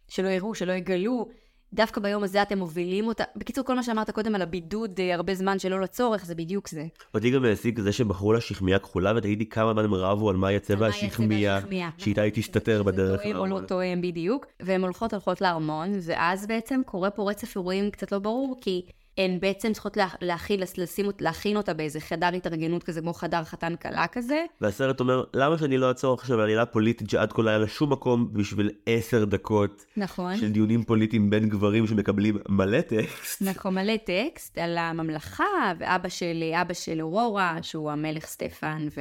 [0.08, 1.28] שלא יראו, שלא יגלו.
[1.72, 3.24] דווקא ביום הזה אתם מובילים אותה.
[3.36, 6.86] בקיצור, כל מה שאמרת קודם על הבידוד אה, הרבה זמן שלא לצורך, זה בדיוק זה.
[7.14, 10.50] אותי גם העסיק זה שבחרו לה שכמיה כחולה, ותגידי כמה זמן הם רבו על מה
[10.50, 11.60] יהיה צבע השכמיה,
[11.98, 13.22] שאיתה היא תסתתר בדרך.
[13.22, 14.46] תואם או לא תואם בדיוק.
[14.60, 18.82] והן הולכות הולכות לארמון, ואז בעצם קורה פה רצף אירועים קצת לא ברור, כי
[19.18, 24.06] הן בעצם צריכות להכין, לשים, להכין אותה באיזה חדר התארגנות כזה, כמו חדר חתן כלה
[24.06, 24.44] כזה.
[24.60, 27.92] והסרט אומר, למה שאני לא אעצור עכשיו עלילה פוליטית שעד כה לא היה לה שום
[27.92, 29.84] מקום בשביל עשר דקות.
[29.96, 30.36] נכון.
[30.36, 33.42] של דיונים פוליטיים בין גברים שמקבלים מלא טקסט.
[33.42, 39.00] נכון, מלא טקסט על הממלכה, ואבא של, אבא של אורורה, שהוא המלך סטפן, ו,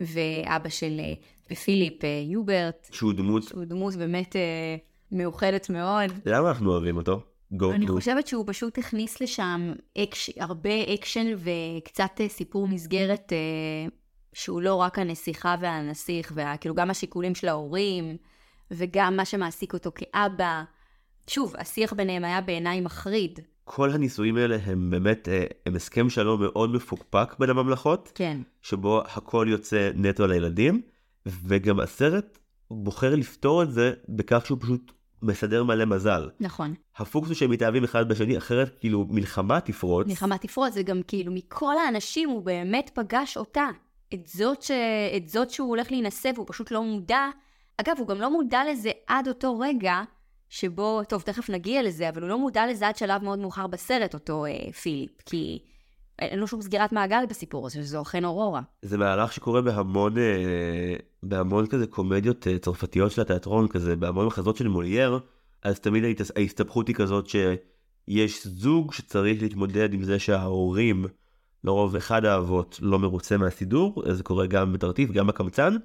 [0.00, 1.00] ואבא של
[1.64, 2.88] פיליפ אה, יוברט.
[2.92, 3.42] שהוא דמות.
[3.42, 4.76] שהוא דמות באמת אה,
[5.12, 6.10] מאוחדת מאוד.
[6.26, 7.20] למה אנחנו אוהבים אותו?
[7.54, 7.92] Go אני to.
[7.92, 13.88] חושבת שהוא פשוט הכניס לשם אקש, הרבה אקשן וקצת אה, סיפור מסגרת אה,
[14.32, 18.16] שהוא לא רק הנסיכה והנסיך, וכאילו גם השיקולים של ההורים,
[18.70, 20.62] וגם מה שמעסיק אותו כאבא.
[21.26, 23.40] שוב, השיח ביניהם היה בעיניי מחריד.
[23.64, 28.12] כל הנישואים האלה הם באמת, אה, הם הסכם שלום מאוד מפוקפק בין הממלכות.
[28.14, 28.40] כן.
[28.62, 30.82] שבו הכל יוצא נטו לילדים,
[31.26, 32.38] וגם הסרט
[32.70, 34.92] בוחר לפתור את זה בכך שהוא פשוט
[35.22, 36.28] מסדר מלא מזל.
[36.40, 36.74] נכון.
[36.96, 40.06] הפוקס הוא שהם מתאהבים אחד בשני, אחרת כאילו מלחמה תפרוץ.
[40.06, 43.68] מלחמה תפרוץ, וגם כאילו מכל האנשים הוא באמת פגש אותה.
[44.14, 44.70] את זאת, ש...
[45.16, 47.28] את זאת שהוא הולך להינשא והוא פשוט לא מודע.
[47.76, 50.02] אגב, הוא גם לא מודע לזה עד אותו רגע
[50.48, 54.14] שבו, טוב, תכף נגיע לזה, אבל הוא לא מודע לזה עד שלב מאוד מאוחר בסרט,
[54.14, 55.58] אותו אה, פיליפ, כי
[56.20, 58.60] אין לו שום סגירת מעגל בסיפור הזה, שזו אכן אורורה.
[58.82, 64.56] זה מהלך שקורה בהמון, אה, בהמון כזה קומדיות אה, צרפתיות של התיאטרון, כזה, בהמון מחזות
[64.56, 65.18] של מולייר,
[65.62, 66.04] אז תמיד
[66.36, 71.04] ההסתבכות היא כזאת שיש זוג שצריך להתמודד עם זה שההורים,
[71.64, 75.76] לרוב אחד האבות לא מרוצה מהסידור, זה קורה גם בתרטיף, גם בקמצן,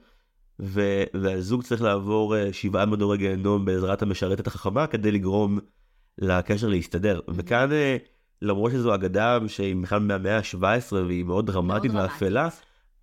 [0.60, 5.60] ו- והזוג צריך לעבור אה, שבעה מדורי גיהנום בעזרת המשרתת החכמה כדי לגרום
[6.18, 7.20] לקשר להסתדר.
[7.28, 7.70] וכאן...
[8.42, 12.50] למרות שזו אגדה שהיא בכלל מהמאה ה-17 והיא מאוד דרמטית ואפלה,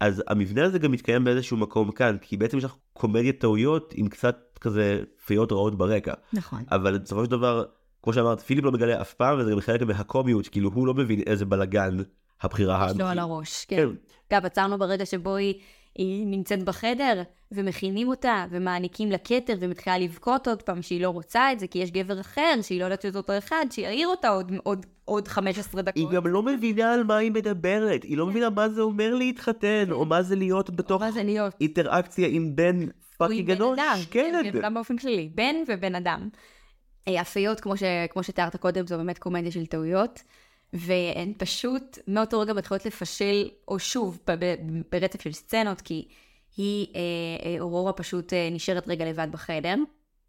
[0.01, 4.09] אז המבנה הזה גם מתקיים באיזשהו מקום כאן, כי בעצם יש לך קומדיית טעויות עם
[4.09, 6.15] קצת כזה פיות רעות ברקע.
[6.33, 6.65] נכון.
[6.71, 7.65] אבל בסופו של דבר,
[8.03, 11.21] כמו שאמרת, פיליפ לא מגלה אף פעם, וזה גם חלק מהקומיות, כאילו הוא לא מבין
[11.27, 11.97] איזה בלאגן
[12.43, 12.97] הבחירה האמיתית.
[12.97, 13.89] יש לו על הראש, כן.
[14.29, 14.45] כן.
[14.45, 15.55] עצרנו ברגע שבו היא...
[15.95, 17.23] היא נמצאת בחדר,
[17.53, 21.79] ומכינים אותה, ומעניקים לה כתר, ומתחילה לבכות עוד פעם שהיא לא רוצה את זה, כי
[21.79, 25.83] יש גבר אחר, שהיא לא יודעת שזה אותו אחד, שיעיר אותה עוד, עוד עוד 15
[25.83, 25.97] דקות.
[25.97, 29.85] היא גם לא מבינה על מה היא מדברת, היא לא מבינה מה זה אומר להתחתן,
[29.91, 31.55] או מה זה להיות בתוך מה זה להיות?
[31.61, 32.87] אינטראקציה עם בן
[33.19, 33.79] fucking אנוש.
[33.79, 34.43] אדם, כן.
[34.53, 36.29] בן אדם באופן כללי, בן ובן אדם.
[37.09, 40.23] אה, הפיות, כמו, ש, כמו שתיארת קודם, זו באמת קומדיה של טעויות,
[40.73, 44.19] והן פשוט מאותו רגע מתחילות לפשל, או שוב,
[44.93, 46.09] ברצף של סצנות, כי
[46.57, 47.01] היא, אה,
[47.45, 49.75] אה, אורורה פשוט אה, נשארת רגע לבד בחדר.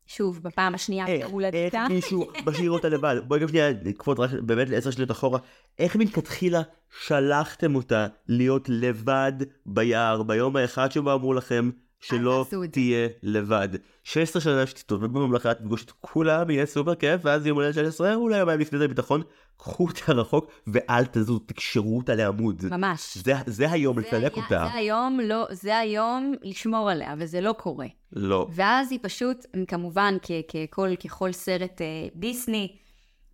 [0.07, 1.85] שוב, בפעם השנייה איך, איך בהולדתה.
[1.89, 3.15] מישהו משאיר אותה לבד?
[3.27, 5.39] בואי גם שנייה נקפוץ רק באמת לעשר שניות אחורה.
[5.79, 6.61] איך מלכתחילה
[7.05, 9.33] שלחתם אותה להיות לבד
[9.65, 11.69] ביער ביום האחד שבו אמרו לכם
[12.03, 12.45] שלא.
[12.71, 13.69] תהיה לבד.
[14.03, 18.37] 16 שנה שתסתובב בממלכה, תפגוש את כולם, יהיה סופר כיף, ואז יום הולדת 16, אולי
[18.37, 19.21] יומיים לפני זה ביטחון,
[19.57, 22.63] קחו אותה רחוק ואל תזוז, תקשרו אותה לעמוד.
[22.71, 23.17] ממש.
[23.17, 24.67] זה, זה היום זה לסלק היה- אותה.
[24.71, 27.87] זה היום, לא, זה היום לשמור עליה, וזה לא קורה.
[28.11, 28.47] לא.
[28.55, 29.37] ואז היא פשוט,
[29.67, 30.31] כמובן, כ-
[30.71, 31.85] ככל, ככל סרט אה,
[32.15, 32.75] דיסני,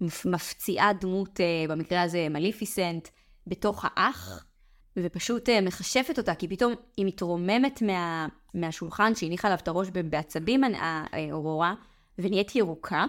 [0.01, 1.45] מפ- מפציעה דמות, אה,
[1.75, 3.07] במקרה הזה מליפיסנט,
[3.47, 4.45] בתוך האח,
[5.03, 10.63] ופשוט אה, מכשפת אותה, כי פתאום היא מתרוממת מה, מהשולחן שהניחה עליו את הראש בעצבים,
[10.63, 11.73] אה, אה, אורורה,
[12.19, 13.05] ונהיית ירוקה,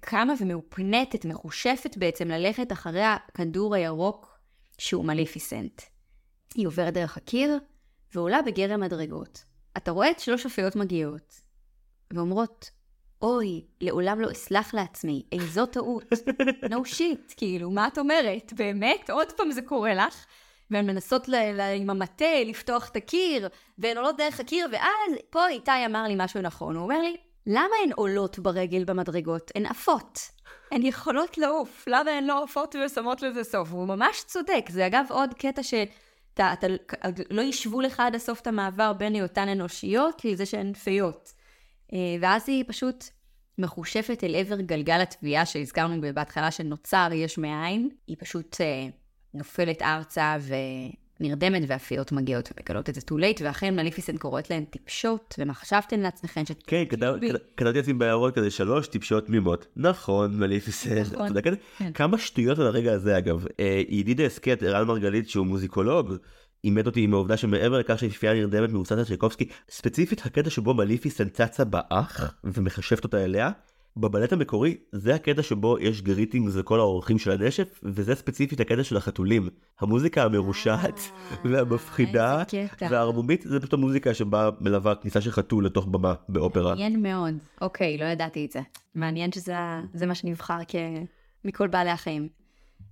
[0.00, 4.38] קמה ומאופנטת, מחושפת בעצם ללכת אחרי הכדור הירוק
[4.78, 5.82] שהוא מליפיסנט.
[6.54, 7.58] היא עוברת דרך הקיר,
[8.14, 9.44] ועולה בגרם מדרגות.
[9.76, 11.40] אתה רואה את שלוש הפיות מגיעות,
[12.12, 12.70] ואומרות,
[13.22, 16.04] אוי, לעולם לא אסלח לעצמי, איזו טעות.
[16.72, 18.52] no shit, כאילו, מה את אומרת?
[18.56, 19.10] באמת?
[19.10, 20.26] עוד פעם זה קורה לך?
[20.70, 23.48] והן מנסות ל- ל- עם המטה לפתוח את הקיר,
[23.78, 26.76] והן עולות דרך הקיר, ואז פה איתי אמר לי משהו נכון.
[26.76, 27.16] הוא אומר לי,
[27.46, 29.50] למה הן עולות ברגל במדרגות?
[29.54, 30.18] הן עפות.
[30.72, 33.72] הן יכולות לעוף, למה הן לא עפות ושמות לזה סוף?
[33.72, 34.64] והוא ממש צודק.
[34.68, 35.74] זה אגב עוד קטע ש...
[36.34, 36.66] אתה, אתה,
[37.30, 41.32] לא ישבו לך עד הסוף את המעבר בין היותן אנושיות לזה שהן פיות.
[41.92, 43.04] אה, ואז היא פשוט
[43.58, 47.88] מחושפת אל עבר גלגל התביעה שהזכרנו בהתחלה שנוצר יש מאין.
[48.06, 48.88] היא פשוט אה,
[49.34, 50.36] נופלת ארצה
[51.20, 56.00] ונרדמת והפיות מגיעות ומגלות את זה too late, ואכן מליפיסנט קוראת להן טיפשות, ומה חשבתם
[56.00, 56.62] לעצמכן שאת...
[56.66, 59.66] כן, כתב- כתב- כתבתי לעצמי בהערות כזה שלוש טיפשות תמימות.
[59.76, 61.12] נכון, מליפיסנט.
[61.12, 61.28] נכון.
[61.78, 61.92] כן.
[61.92, 63.44] כמה שטויות על הרגע הזה אגב.
[63.60, 66.14] אה, ידיד ההסכת, ערן מרגלית, שהוא מוזיקולוג,
[66.64, 71.64] אימת אותי עם העובדה שמעבר לכך שהיפהפייה הנרדמת מבוססת צ'ייקובסקי, ספציפית הקטע שבו מליפיסנט צצה
[71.64, 73.50] באח ומכשפת אותה אליה,
[73.96, 78.96] בבלט המקורי זה הקטע שבו יש greetings לכל האורחים של הנשף, וזה ספציפית הקטע של
[78.96, 79.48] החתולים.
[79.80, 81.00] המוזיקה המרושעת
[81.44, 82.88] והמפחידה אה, איזה קטע.
[82.90, 86.70] והערמומית זה פשוט המוזיקה שבה מלווה כניסה של חתול לתוך במה באופרה.
[86.70, 87.34] מעניין מאוד.
[87.60, 88.60] אוקיי, לא ידעתי את זה.
[88.94, 89.54] מעניין שזה
[89.94, 90.74] זה מה שנבחר כ...
[91.44, 92.28] מכל בעלי החיים.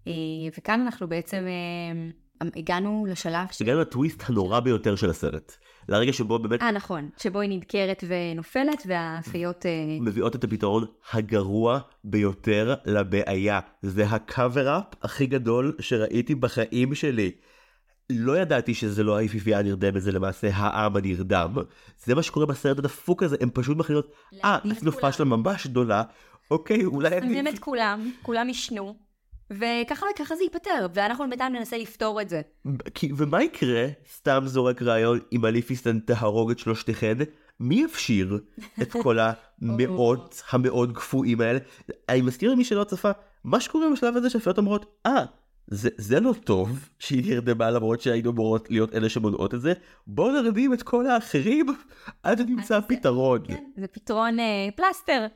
[0.06, 0.12] אה,
[0.58, 3.48] וכאן אנחנו בעצם אה, הגענו לשלב.
[3.60, 5.52] הגענו לטוויסט הנורא ביותר של הסרט.
[5.88, 7.08] לרגע שבו באמת אה, נכון.
[7.16, 9.66] שבו היא נדקרת ונופלת, והפיות...
[9.66, 9.70] אה,
[10.00, 13.60] מביאות את הפתרון הגרוע ביותר לבעיה.
[13.82, 17.30] זה הקאבר-אפ הכי גדול שראיתי בחיים שלי.
[18.10, 21.54] לא ידעתי שזה לא היפיפייה הנרדמת, זה למעשה העם הנרדם.
[22.04, 24.12] זה מה שקורה בסרט הדפוק הזה, הם פשוט מכינות,
[24.44, 26.02] אה, התנופה כולם." שלה ממש גדולה,
[26.50, 27.50] אוקיי, אולי אני...
[27.50, 29.07] את כולם, כולם ישנו,
[29.50, 32.40] וככה וככה זה ייפתר, ואנחנו בינתיים ננסה לפתור את זה.
[32.94, 37.14] כי- ומה יקרה, סתם זורק רעיון, אם מליפיסטן תהרוג את שלושתכן,
[37.60, 38.38] מי יפשיר
[38.82, 39.18] את כל
[39.62, 41.58] המאות המאוד קפואים האלה?
[42.08, 43.10] אני מזכיר למי שלא צפה,
[43.44, 45.24] מה שקורה בשלב הזה שהפיות אומרות, אה,
[45.66, 49.72] זה, זה לא טוב שהיא נרדמה למרות שהיינו אמורות להיות אלה שמונעות את זה,
[50.06, 51.66] בואו נרדים את כל האחרים
[52.22, 53.40] עד שנמצא זה- פתרון.
[53.46, 54.44] כן, זה פתרון אה,
[54.76, 55.26] פלסטר.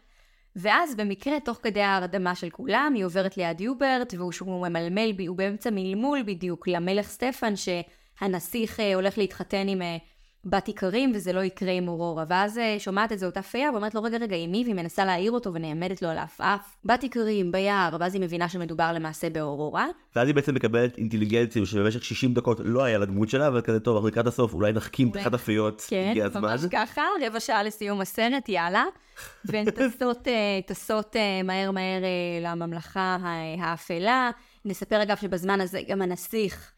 [0.57, 4.33] ואז במקרה, תוך כדי ההרדמה של כולם, היא עוברת ליד יוברט, והוא
[4.69, 9.97] ממלמל, הוא באמצע מלמול בדיוק למלך סטפן, שהנסיך אה, הולך להתחתן עם אה,
[10.45, 12.25] בת איכרים, וזה לא יקרה עם אורורה.
[12.29, 14.63] ואז אה, שומעת את זה אותה פייה, ואומרת לו, רגע, רגע, עם מי?
[14.65, 16.77] והיא מנסה להעיר אותו ונעמדת לו על העפעף.
[16.85, 19.87] בת איכרים, ביער, ואז היא מבינה שמדובר למעשה באורורה.
[20.17, 24.07] ואז היא בעצם מקבלת אינטליגנציה שבמשך 60 דקות לא היה לדמות שלה, אבל כזה טוב,
[24.07, 26.43] לקראת הסוף, אולי נחכים את אחת הפיות, כן, הגיע הזמן.
[26.43, 28.85] ממש ככה, רבע שעה לסיום הסרט, יאללה.
[29.45, 32.03] והן טסות, אה, טסות אה, מהר מהר
[32.43, 33.17] לממלכה
[33.59, 34.31] האפלה.
[34.65, 36.73] נספר אגב שבזמן הזה גם הנסיך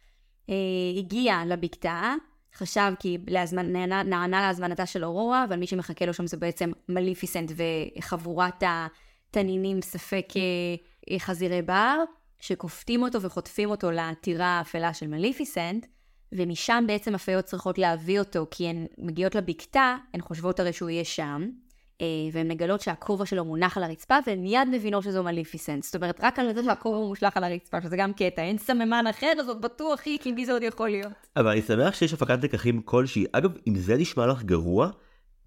[0.51, 0.55] אה,
[0.99, 2.15] הגיע לבקתה,
[2.57, 3.73] חשב כי להזמנ...
[3.73, 9.83] נענה, נענה להזמנתה של אורורה, אבל מי שמחכה לו שם זה בעצם מליפיסנט וחבורת התנינים
[9.83, 10.43] ספק אה,
[11.11, 11.97] אה, חזירי בר,
[12.41, 15.87] שכופתים אותו וחוטפים אותו לטירה האפלה של מליפיסנט.
[16.33, 21.05] ומשם בעצם הפיות צריכות להביא אותו, כי הן מגיעות לבקתה, הן חושבות הרי שהוא יהיה
[21.05, 21.49] שם,
[22.33, 25.83] והן מגלות שהכובע שלו מונח על הרצפה, והן מיד מבינות שזו מליפיסנט.
[25.83, 29.33] זאת אומרת, רק על זה שהכובע מושלך על הרצפה, שזה גם קטע, אין סממן אחר,
[29.41, 31.13] אז עוד בטוח היא, כי מי זה עוד יכול להיות?
[31.37, 33.25] אבל אני שמח שיש הפקת לקחים כלשהי.
[33.33, 34.91] אגב, אם זה נשמע לך גרוע,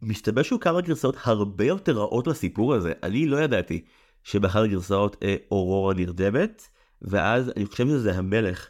[0.02, 2.94] מסתבר שהיו כמה גרסאות הרבה יותר רעות לסיפור הזה.
[3.04, 3.84] אני לא ידעתי
[4.24, 6.68] שבאחת הגרסאות אה, אורורה נרדמת,
[7.02, 8.68] ואז אני חושב שזה המלך.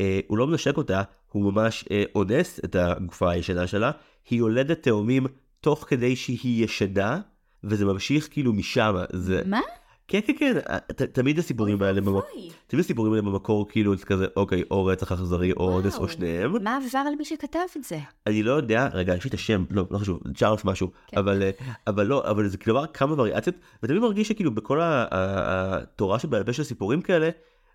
[0.00, 1.02] אה, הוא לא מנשק אותה,
[1.32, 3.90] הוא ממש אה, אונס את הגופה הישנה שלה.
[4.30, 5.26] היא יולדת תאומים
[5.62, 7.20] תוך כדי שהיא ישנה,
[7.64, 8.94] וזה ממשיך כאילו משם.
[9.12, 9.42] זה...
[9.46, 9.60] מה?
[10.08, 10.58] כן, כן, כן,
[10.96, 12.24] ת, תמיד הסיפורים האלה, במק...
[12.34, 16.08] אוי, תמיד הסיפורים האלה במקור כאילו זה כזה, אוקיי, או רצח אכזרי או אונס או.
[16.08, 16.64] שניהם.
[16.64, 17.98] מה עבר על מי שכתב את זה?
[18.26, 21.18] אני לא יודע, רגע, יש לי את השם, לא, לא חשוב, צ'ארלס משהו, כן.
[21.18, 21.50] אבל, אה,
[21.86, 26.62] אבל לא, אבל זה כאילו כמה וריאציות, ותמיד מרגיש שכאילו בכל התורה שבעל פה של
[26.62, 27.30] סיפורים כאלה,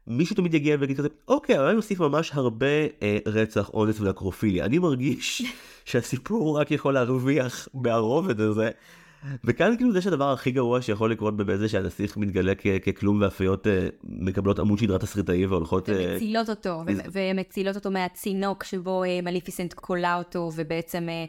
[0.07, 2.65] מישהו תמיד יגיע ויגיד כזה, אוקיי, אבל אני מוסיף ממש הרבה
[3.01, 4.65] אה, רצח, אונס ונקרופיליה.
[4.65, 5.41] אני מרגיש
[5.85, 8.69] שהסיפור רק יכול להרוויח מהרובד הזה.
[9.43, 13.67] וכאן כאילו זה שהדבר הכי גרוע שיכול לקרות באמת זה שהנסיך מתגלה כ- ככלום והפיות
[13.67, 15.89] אה, מקבלות עמוד שדרה תסריטאי והולכות...
[15.89, 21.25] אה, ומצילות אותו, איזה- ו- ומצילות אותו מהצינוק שבו אה, מליפיסנט קולה אותו, ובעצם אה,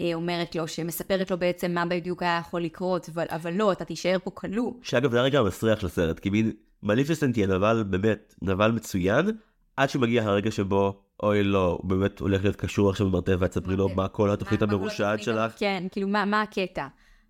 [0.00, 3.84] אה, אומרת לו, שמספרת לו בעצם מה בדיוק היה יכול לקרות, אבל, אבל לא, אתה
[3.84, 4.72] תישאר פה כלוא.
[4.82, 6.52] שאגב זה הרגע המסריח של הסרט, כי מין
[6.82, 9.30] מליפיסנט היא הנבל באמת, נבל מצוין,
[9.76, 13.76] עד שמגיע הרגע שבו, אוי לא, הוא באמת הולך להיות קשור עכשיו במרתף ואת תספרי
[13.76, 15.52] לו מה כל התוכנית המרושעת שלך.
[15.56, 16.86] כן, כאילו, מה, מה הקטע?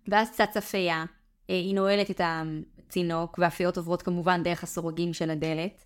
[0.07, 1.05] ואז צצה פייה,
[1.49, 5.85] אה, היא נועלת את הצינוק, והפיות עוברות כמובן דרך הסורגים של הדלת,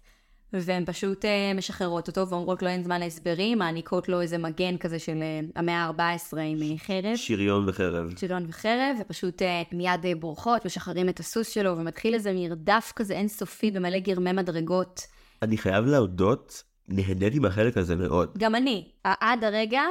[0.54, 5.00] והן פשוט אה, משחררות אותו ואומרות לו אין זמן להסברים, מעניקות לו איזה מגן כזה
[5.00, 7.16] של אה, המאה ה-14 עם אה, חרב.
[7.16, 8.14] שריון וחרב.
[8.18, 9.42] שריון וחרב, ופשוט
[9.72, 15.02] מיד בורחות, משחררים את הסוס שלו, ומתחיל איזה מרדף כזה אינסופי במלא גרמי מדרגות.
[15.42, 18.30] אני חייב להודות, נהניתי מהחלק הזה מאוד.
[18.38, 19.82] גם אני, עד הרגע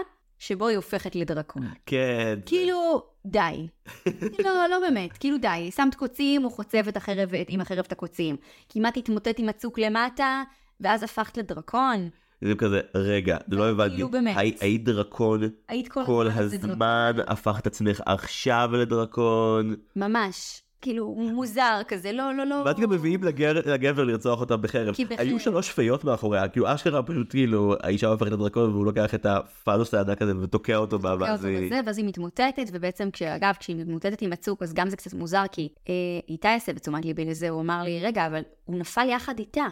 [0.47, 1.62] שבו היא הופכת לדרקון.
[1.86, 2.38] כן.
[2.47, 3.66] כאילו, די.
[4.45, 5.70] לא, לא באמת, כאילו די.
[5.76, 8.36] שמת קוצים, הוא חוצב את החרב, עם החרב את הקוצים.
[8.68, 10.42] כמעט התמוטט עם הצוק למטה,
[10.80, 12.09] ואז הפכת לדרקון.
[12.40, 13.95] זה כזה, רגע, לא הבנתי.
[13.95, 14.36] כאילו באמת.
[14.36, 16.42] הי- היית דרקון היית כל, כל דרקון.
[16.70, 19.74] הזמן, הפכת עצמך עכשיו לדרקון.
[19.97, 20.62] ממש.
[20.85, 22.62] כאילו, מוזר כזה, לא, לא, לא.
[22.66, 24.95] ואז גם מביאים לגר- לגבר לרצוח אותה בחרב.
[24.95, 25.18] כי בחרב.
[25.20, 29.95] היו שלוש פיות מאחוריה, כאילו אשכרה פשוט כאילו, האישה הופכת לדרקון והוא לוקח את הפאנוס
[29.95, 31.43] הענק הזה ותוקע אותו בה, תוקע אותו.
[31.43, 35.43] בזה, ואז היא מתמוטטת, ובעצם, אגב, כשהיא מתמוטטת עם הצוק, אז גם זה קצת מוזר,
[35.53, 35.95] כי אה,
[36.28, 39.64] איתי הסב את תשומת ליבי לזה, הוא אמר לי, רגע, אבל הוא נפל יחד איתה.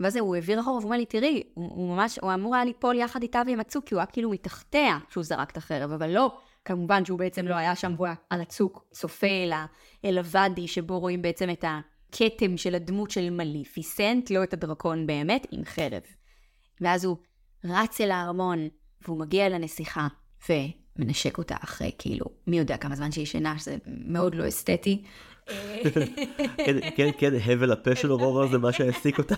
[0.00, 2.96] ואז הוא העביר אחורה, והוא אומר לי, תראי, הוא, הוא ממש, הוא אמור היה ליפול
[2.96, 6.36] יחד איתה ועם הצוק, כי הוא היה כאילו מתחתיה כשהוא זרק את החרב, אבל לא,
[6.68, 9.66] כמובן שהוא בעצם לא היה שם, והוא היה על הצוק, צופה אל, ה-
[10.04, 15.46] אל הוואדי, שבו רואים בעצם את הכתם של הדמות של מליפיסנט, לא את הדרקון באמת,
[15.50, 16.02] עם חרב.
[16.80, 17.16] ואז הוא
[17.64, 18.68] רץ אל הארמון,
[19.02, 20.06] והוא מגיע לנסיכה,
[20.48, 25.04] ומנשק אותה אחרי, כאילו, מי יודע כמה זמן שהיא ישנה, שזה מאוד לא אסתטי.
[26.56, 29.34] כן, כן, כן, הבל הפה של אורורה זה מה שהעסיק אותה.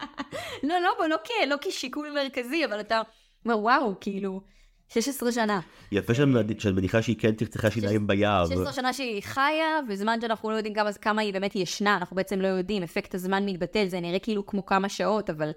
[0.68, 1.16] לא, לא, לא,
[1.46, 3.02] לא כשיקול מרכזי, אבל אתה
[3.44, 4.40] אומר, וואו, כאילו,
[4.88, 5.60] 16 שנה.
[5.92, 8.46] יפה שאת מנ- שאת מניחה שהיא כן צחצחה שיניים ביער.
[8.46, 12.40] 16 שנה שהיא חיה, וזמן שאנחנו לא יודעים כמה, כמה היא באמת ישנה, אנחנו בעצם
[12.40, 15.50] לא יודעים, אפקט הזמן מתבטל, זה נראה כאילו כמו כמה שעות, אבל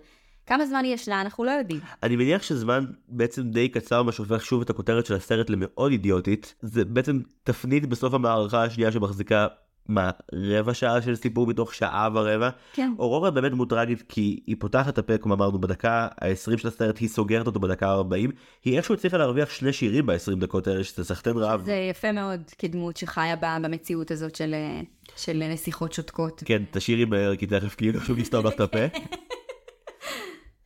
[0.46, 1.80] כמה זמן היא ישנה, אנחנו לא יודעים.
[2.04, 6.56] אני מניח שזמן בעצם די קצר מה שהופך שוב את הכותרת של הסרט למאוד אידיוטית.
[6.62, 9.48] זה בעצם תפנית בסוף המערכה השנייה שמחזיקה,
[9.92, 12.50] מה, רבע שעה של סיפור מתוך שעה ורבע?
[12.74, 12.94] כן.
[13.00, 16.98] אורורה באמת מאוד טרגית כי היא פותחת את הפה כמו אמרנו בדקה ה-20 של הסרט
[16.98, 18.32] היא סוגרת אותו בדקה ה-40
[18.66, 21.62] היא איכשהו הצליחה להרוויח שני שירים ב-20 דקות האלה שזה סחטיין רב.
[21.66, 24.82] זה יפה מאוד כדמות שחיה ב- במציאות הזאת של, אה,
[25.16, 26.44] של נסיכות שותקות.
[26.46, 28.80] כן תשאירי מהר כי תכף כאילו שוב נסתום לך את הפה.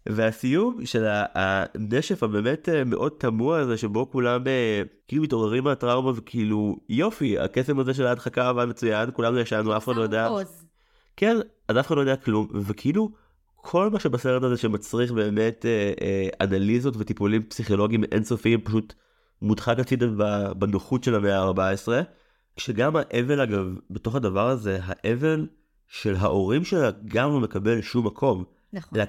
[0.09, 6.77] והסיום של הנשף הבאמת אה, מאוד תמוה הזה שבו כולם אה, כאילו מתעוררים מהטראומה וכאילו
[6.89, 10.29] יופי הקסם הזה של ההדחקה עבד מצוין כולנו ישנו אף אחד לא יודע.
[11.17, 11.37] כן
[11.67, 13.09] אז אף אחד לא יודע כלום וכאילו
[13.55, 18.93] כל מה שבסרט הזה שמצריך באמת אה, אה, אנליזות וטיפולים פסיכולוגיים אינסופיים פשוט
[19.41, 20.07] מודחק הצידה
[20.53, 21.87] בנוחות של המאה ה-14
[22.55, 25.47] כשגם האבל אגב בתוך הדבר הזה האבל
[25.87, 28.43] של ההורים שלה גם לא מקבל שום מקום.
[28.75, 28.99] נכון.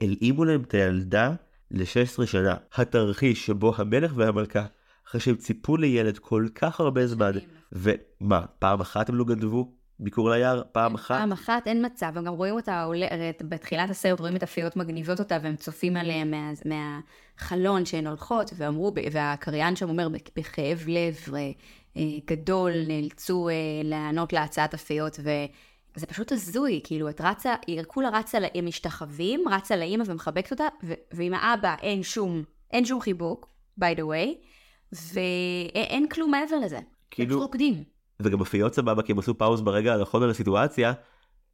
[0.00, 1.32] הלאימו להם את הילדה
[1.70, 2.54] ל-16 שנה.
[2.74, 4.66] התרחיש שבו המלך והמלכה,
[5.08, 7.30] אחרי שהם ציפו לילד כל כך הרבה זמן,
[7.72, 10.62] ומה, פעם אחת הם לא גנבו ביקור ליער?
[10.72, 11.18] פעם אחת?
[11.18, 15.18] פעם אחת אין מצב, הם גם רואים אותה, הרי בתחילת הסרט רואים את הפיות מגניבות
[15.18, 21.34] אותה והם צופים עליהם מה, מהחלון שהן הולכות, ואמרו, והקריין שם אומר "בכ- בכאב לב
[21.96, 23.54] אה, גדול נאלצו אה,
[23.84, 25.20] לענות להצעת הפיות,
[25.96, 30.64] וזה פשוט הזוי, כאילו את רצה, היא כולה רצה, הם משתחווים, רצה לאימא ומחבקת אותה,
[30.84, 33.48] ו- ועם האבא אין שום, אין שום חיבוק,
[33.80, 34.28] by the way,
[35.14, 36.78] ואין כלום מעבר לזה.
[37.10, 37.40] כאילו-.
[37.40, 37.84] רוקדים.
[38.20, 40.92] וגם הפיות סבבה כי הם עשו פאוז ברגע הנכון על הסיטואציה.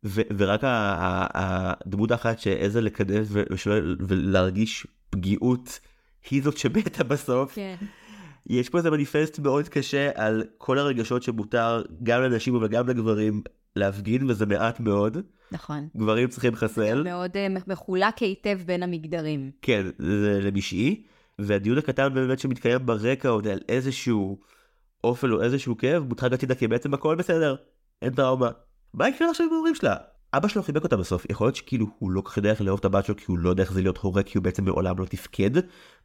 [0.05, 3.43] ו- ורק הדמות האחת שהעזה לקדם ו-
[4.09, 5.81] ולהרגיש פגיעות
[6.31, 7.55] היא זאת שמתה בסוף.
[7.55, 7.75] כן.
[8.47, 13.43] יש פה איזה מניפסט מאוד קשה על כל הרגשות שמותר גם לנשים וגם לגברים
[13.77, 15.17] להפגין וזה מעט מאוד.
[15.53, 15.89] נכון.
[15.97, 17.03] גברים צריכים לחסל.
[17.03, 19.51] מאוד אה, מחולק היטב בין המגדרים.
[19.63, 21.03] כן, זה למשעי.
[21.39, 24.39] והדיון הקטן באמת שמתקיים ברקע עוד על איזשהו
[25.05, 27.57] אופל או איזשהו כאב, מודחק הצידה כי בעצם הכל בסדר,
[28.03, 28.51] אין טראומה.
[28.95, 29.97] מה יקרה עכשיו עם ההורים שלה?
[30.35, 32.79] אבא שלו חיבק אותה בסוף, יכול להיות שכאילו הוא לא כל כך יודע איך לאהוב
[32.79, 34.99] את הבת שלו כי הוא לא יודע איך זה להיות הורה כי הוא בעצם מעולם
[34.99, 35.51] לא תפקד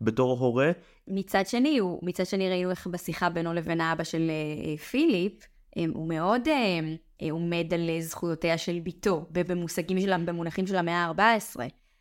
[0.01, 0.71] בתור הורה.
[1.07, 5.33] מצד שני, הוא, מצד שני ראינו איך בשיחה בינו לבין האבא של אה, פיליפ,
[5.93, 11.59] הוא מאוד אה, עומד על זכויותיה של בתו, במושגים שלה, במונחים של המאה ה-14.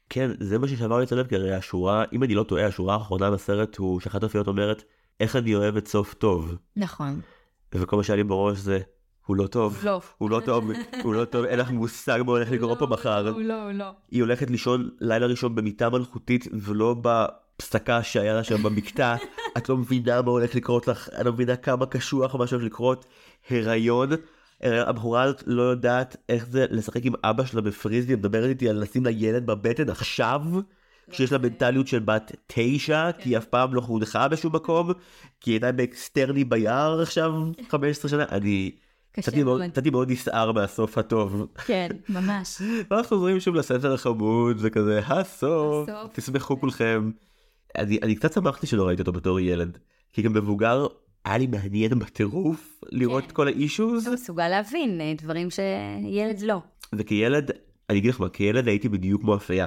[0.09, 2.95] כן, זה מה ששבר לי את הלב, כי הרי השורה, אם אני לא טועה, השורה
[2.95, 4.83] האחרונה בסרט הוא שאחת האופיות אומרת,
[5.21, 6.55] איך אני אוהבת סוף טוב.
[6.77, 7.21] נכון.
[7.75, 8.81] וכל מה שהיה לי בראש זה,
[9.27, 9.81] הוא לא טוב.
[9.85, 10.01] לא.
[10.19, 10.71] הוא לא טוב,
[11.03, 13.29] הוא לא טוב, אין לך מושג מה הולך לקרות פה מחר.
[13.29, 13.91] הוא לא, הוא לא.
[14.11, 19.17] היא הולכת לישון לילה ראשון במיטה מלכותית, ולא בפסקה שהיה לה שם במקטע.
[19.57, 23.07] את לא מבינה מה הולך לקרות לך, את לא מבינה כמה קשוח מה שהולך לקרות.
[23.51, 24.11] הריון.
[24.61, 29.05] הבחורה הזאת לא יודעת איך זה לשחק עם אבא שלה בפריזי, מדברת איתי על לשים
[29.05, 30.43] לה ילד בבטן עכשיו,
[31.11, 34.93] כשיש לה מנטליות של בת תשע, כי היא אף פעם לא חונכה בשום מקום,
[35.41, 37.33] כי היא הייתה באקסטרני ביער עכשיו
[37.69, 38.71] 15 שנה, אני
[39.13, 39.33] קצת
[39.93, 41.47] מאוד נסער מהסוף הטוב.
[41.67, 42.63] כן, ממש.
[42.91, 47.11] ואנחנו חוזרים שוב לספר החמוד, זה כזה הסוף, תשמחו כולכם.
[47.77, 49.79] אני קצת שמחתי שלא ראיתי אותו בתור ילד,
[50.13, 50.87] כי גם מבוגר
[51.25, 53.29] היה לי מעניין בטירוף לראות כן.
[53.29, 54.07] את כל האישוז.
[54.07, 56.63] אתה מסוגל להבין אה, דברים שילד לא.
[56.95, 57.51] וכילד,
[57.91, 59.67] אני אגיד לך מה, כילד הייתי בדיוק כמו אפייה.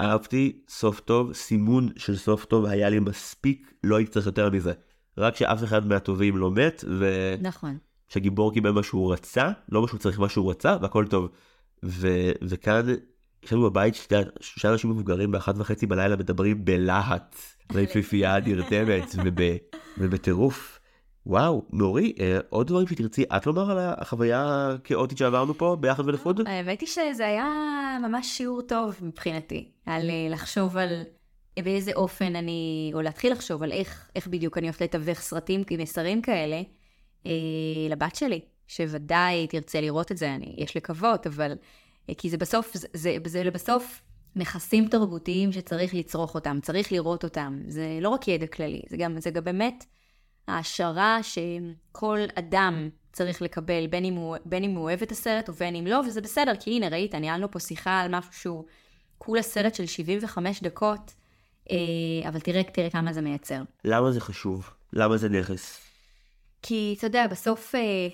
[0.00, 4.72] אהבתי סוף טוב, סימון של סוף טוב היה לי מספיק, לא הייתי צריך יותר מזה.
[5.18, 7.34] רק שאף אחד מהטובים לא מת, ו...
[7.40, 7.78] נכון.
[8.08, 11.28] שהגיבור קיבל מה שהוא רצה, לא מה שהוא צריך, מה שהוא רצה, והכל טוב.
[11.84, 12.08] ו...
[12.42, 12.86] וכאן,
[13.42, 13.94] יש לנו בבית
[14.40, 17.36] שלושה אנשים מבוגרים באחת וחצי בלילה מדברים בלהט,
[17.72, 19.14] ויפיפייה נרדמת,
[19.98, 20.75] ובטירוף.
[21.26, 26.40] וואו, נורי, אה, עוד דברים שתרצי את לומר על החוויה הכאוטית שעברנו פה ביחד ולחוד?
[26.46, 27.46] האמת היא שזה היה
[28.02, 31.02] ממש שיעור טוב מבחינתי, על אה, לחשוב על
[31.58, 36.22] באיזה אופן אני, או להתחיל לחשוב על איך, איך בדיוק אני הולכת לתווך סרטים, מסרים
[36.22, 36.62] כאלה,
[37.26, 37.32] אה,
[37.90, 41.52] לבת שלי, שוודאי תרצה לראות את זה, אני, יש לקוות, אבל,
[42.10, 44.02] אה, כי זה בסוף, זה, זה, זה לבסוף
[44.36, 49.20] נכסים תרבותיים שצריך לצרוך אותם, צריך לראות אותם, זה לא רק ידע כללי, זה גם,
[49.20, 49.84] זה גם באמת...
[50.46, 55.76] העשרה שכל אדם צריך לקבל, בין אם, הוא, בין אם הוא אוהב את הסרט ובין
[55.76, 58.64] אם לא, וזה בסדר, כי הנה, ראית, ניהלנו פה שיחה על משהו שהוא
[59.18, 61.14] כולה סרט של 75 דקות,
[61.70, 63.62] אה, אבל תראה, תראה כמה זה מייצר.
[63.84, 64.70] למה זה חשוב?
[64.92, 65.80] למה זה נכס?
[66.62, 68.08] כי, אתה יודע, בסוף אה,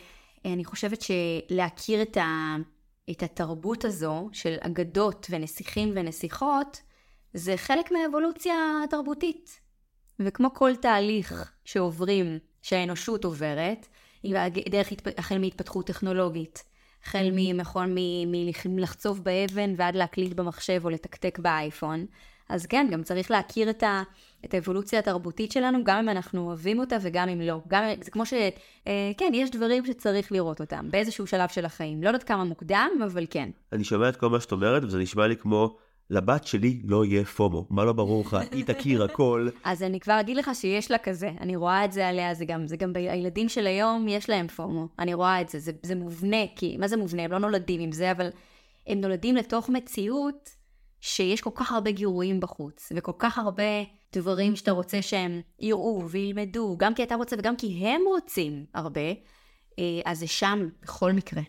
[0.53, 2.57] אני חושבת שלהכיר את, ה,
[3.11, 6.81] את התרבות הזו של אגדות ונסיכים ונסיכות,
[7.35, 8.55] זה חלק מהאבולוציה
[8.85, 9.62] התרבותית.
[10.25, 13.89] וכמו כל תהליך שעוברים, שהאנושות עוברת,
[14.69, 16.65] דרך החל מהתפתחות טכנולוגית,
[17.05, 17.95] החל ממכון
[18.67, 22.07] מלחצוב באבן ועד להקליט במחשב או לתקתק באייפון,
[22.49, 24.03] אז כן, גם צריך להכיר את, ה,
[24.45, 27.61] את האבולוציה התרבותית שלנו, גם אם אנחנו אוהבים אותה וגם אם לא.
[27.69, 28.33] גם, זה כמו ש...
[28.87, 32.03] אה, כן, יש דברים שצריך לראות אותם באיזשהו שלב של החיים.
[32.03, 33.51] לא יודעת כמה מוקדם, אבל כן.
[33.73, 35.77] אני שומע את כל מה שאת אומרת, וזה נשמע לי כמו
[36.11, 39.49] לבת שלי לא יהיה פומו, מה לא ברור לך, היא תכיר הכל.
[39.65, 42.67] אז אני כבר אגיד לך שיש לה כזה, אני רואה את זה עליה, זה גם,
[42.67, 46.47] זה גם הילדים של היום, יש להם פומו, אני רואה את זה, זה, זה מובנה,
[46.57, 47.23] כי, מה זה מובנה?
[47.23, 48.29] הם לא נולדים עם זה, אבל
[48.87, 50.51] הם נולדים לתוך מציאות
[51.01, 53.63] שיש כל כך הרבה גירויים בחוץ, וכל כך הרבה
[54.13, 59.11] דברים שאתה רוצה שהם יראו וילמדו, גם כי אתה רוצה וגם כי הם רוצים הרבה,
[59.79, 61.43] אה, אז זה שם בכל מקרה.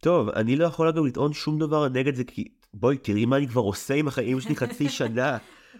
[0.00, 3.48] טוב, אני לא יכול אגב לטעון שום דבר נגד זה, כי בואי תראי מה אני
[3.48, 5.36] כבר עושה עם החיים שלי חצי שנה,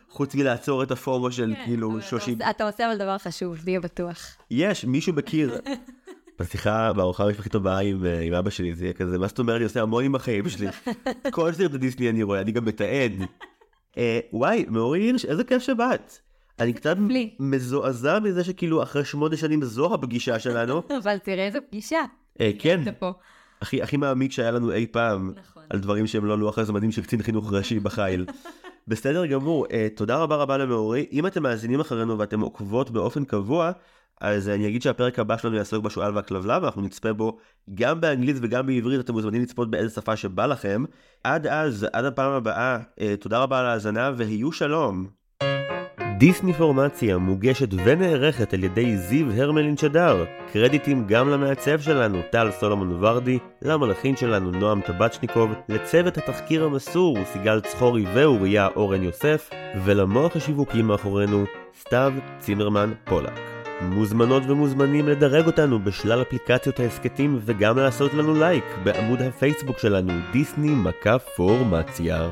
[0.09, 2.39] חוץ מלעצור את הפורמו של כן, כאילו 30...
[2.51, 4.19] אתה עושה אבל דבר חשוב, תהיה בטוח.
[4.51, 5.61] יש, מישהו מכיר.
[6.39, 9.57] בשיחה בארוחה המשפחית הבאה עם, אה, עם אבא שלי זה יהיה כזה מה זאת אומרת
[9.57, 10.67] אני עושה המון עם החיים שלי.
[11.31, 13.13] כל סרט דיסני אני רואה אני גם מתעד.
[13.99, 16.19] אה, וואי מאורי הירש איזה כיף שבאת.
[16.59, 16.97] אני קצת
[17.41, 20.83] מזועזע מזה שכאילו אחרי שמונה שנים זו הפגישה שלנו.
[21.03, 22.01] אבל תראה איזה פגישה.
[22.41, 22.81] אה, כן.
[23.65, 25.63] הכי, הכי מעמיק שהיה לנו אי פעם, נכון.
[25.71, 28.27] על דברים שהם לא לוח הזמנים של קצין חינוך ראשי בחיל.
[28.89, 31.07] בסדר גמור, uh, תודה רבה רבה למאורי.
[31.13, 33.71] אם אתם מאזינים אחרינו ואתם עוקבות באופן קבוע,
[34.21, 37.39] אז אני אגיד שהפרק הבא שלנו יעסוק בשועל והכלבלב, ואנחנו נצפה בו
[37.75, 40.85] גם באנגלית וגם בעברית, אתם מוזמנים לצפות באיזה שפה שבא לכם.
[41.25, 45.07] עד אז, עד הפעם הבאה, uh, תודה רבה על ההאזנה והיו שלום.
[46.19, 50.25] דיסניפורמציה מוגשת ונערכת על ידי זיו הרמלין שדר.
[50.53, 57.61] קרדיטים גם למעצב שלנו, טל סולומון ורדי, למלאכין שלנו, נועם טבצ'ניקוב, לצוות התחקיר המסור, סיגל
[57.61, 59.51] צחורי ואוריה אורן יוסף,
[59.85, 61.45] ולמוח השיווקי מאחורינו,
[61.81, 63.41] סתיו צימרמן פולק.
[63.81, 70.75] מוזמנות ומוזמנים לדרג אותנו בשלל אפליקציות ההסכתים וגם לעשות לנו לייק בעמוד הפייסבוק שלנו דיסני
[70.75, 72.29] מכה פורמציה.